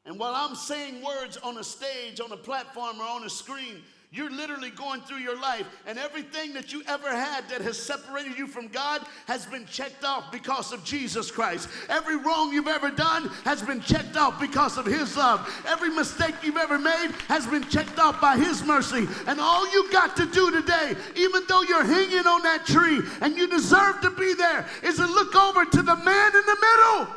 And 0.04 0.18
while 0.18 0.34
I'm 0.34 0.54
saying 0.54 1.02
words 1.02 1.36
on 1.38 1.58
a 1.58 1.64
stage, 1.64 2.20
on 2.20 2.32
a 2.32 2.36
platform, 2.36 3.00
or 3.00 3.04
on 3.04 3.24
a 3.24 3.30
screen, 3.30 3.82
you're 4.10 4.30
literally 4.30 4.70
going 4.70 5.02
through 5.02 5.18
your 5.18 5.38
life, 5.38 5.66
and 5.86 5.98
everything 5.98 6.54
that 6.54 6.72
you 6.72 6.82
ever 6.86 7.10
had 7.10 7.46
that 7.50 7.60
has 7.60 7.78
separated 7.78 8.38
you 8.38 8.46
from 8.46 8.68
God 8.68 9.02
has 9.26 9.44
been 9.44 9.66
checked 9.66 10.02
off 10.02 10.32
because 10.32 10.72
of 10.72 10.82
Jesus 10.82 11.30
Christ. 11.30 11.68
Every 11.90 12.16
wrong 12.16 12.50
you've 12.50 12.68
ever 12.68 12.90
done 12.90 13.28
has 13.44 13.60
been 13.60 13.82
checked 13.82 14.16
off 14.16 14.40
because 14.40 14.78
of 14.78 14.86
His 14.86 15.14
love. 15.14 15.46
Every 15.66 15.90
mistake 15.90 16.34
you've 16.42 16.56
ever 16.56 16.78
made 16.78 17.10
has 17.28 17.46
been 17.46 17.68
checked 17.68 17.98
off 17.98 18.18
by 18.18 18.38
His 18.38 18.64
mercy. 18.64 19.06
And 19.26 19.38
all 19.38 19.70
you 19.70 19.90
got 19.92 20.16
to 20.16 20.24
do 20.24 20.50
today, 20.52 20.94
even 21.14 21.42
though 21.46 21.62
you're 21.62 21.84
hanging 21.84 22.26
on 22.26 22.42
that 22.44 22.64
tree 22.64 23.00
and 23.20 23.36
you 23.36 23.46
deserve 23.46 24.00
to 24.00 24.10
be 24.10 24.32
there, 24.32 24.66
is 24.82 24.96
to 24.96 25.06
look 25.06 25.34
over 25.34 25.66
to 25.66 25.82
the 25.82 25.96
man 25.96 26.32
in 26.34 26.46
the 26.46 26.56
middle 26.62 27.14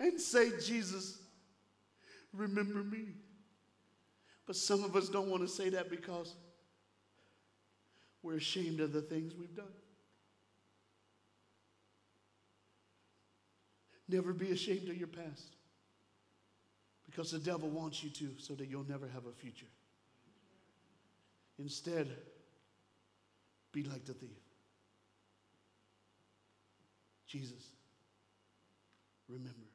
and 0.00 0.20
say, 0.20 0.50
Jesus, 0.62 1.18
remember 2.34 2.84
me. 2.84 3.06
But 4.48 4.56
some 4.56 4.82
of 4.82 4.96
us 4.96 5.10
don't 5.10 5.28
want 5.28 5.42
to 5.42 5.48
say 5.48 5.68
that 5.68 5.90
because 5.90 6.34
we're 8.22 8.38
ashamed 8.38 8.80
of 8.80 8.94
the 8.94 9.02
things 9.02 9.34
we've 9.38 9.54
done. 9.54 9.66
Never 14.08 14.32
be 14.32 14.50
ashamed 14.50 14.88
of 14.88 14.96
your 14.96 15.08
past 15.08 15.54
because 17.04 17.30
the 17.30 17.38
devil 17.38 17.68
wants 17.68 18.02
you 18.02 18.08
to 18.08 18.30
so 18.38 18.54
that 18.54 18.70
you'll 18.70 18.88
never 18.88 19.06
have 19.08 19.26
a 19.26 19.32
future. 19.32 19.66
Instead, 21.58 22.08
be 23.72 23.82
like 23.82 24.06
the 24.06 24.14
thief. 24.14 24.30
Jesus, 27.26 27.72
remember. 29.28 29.67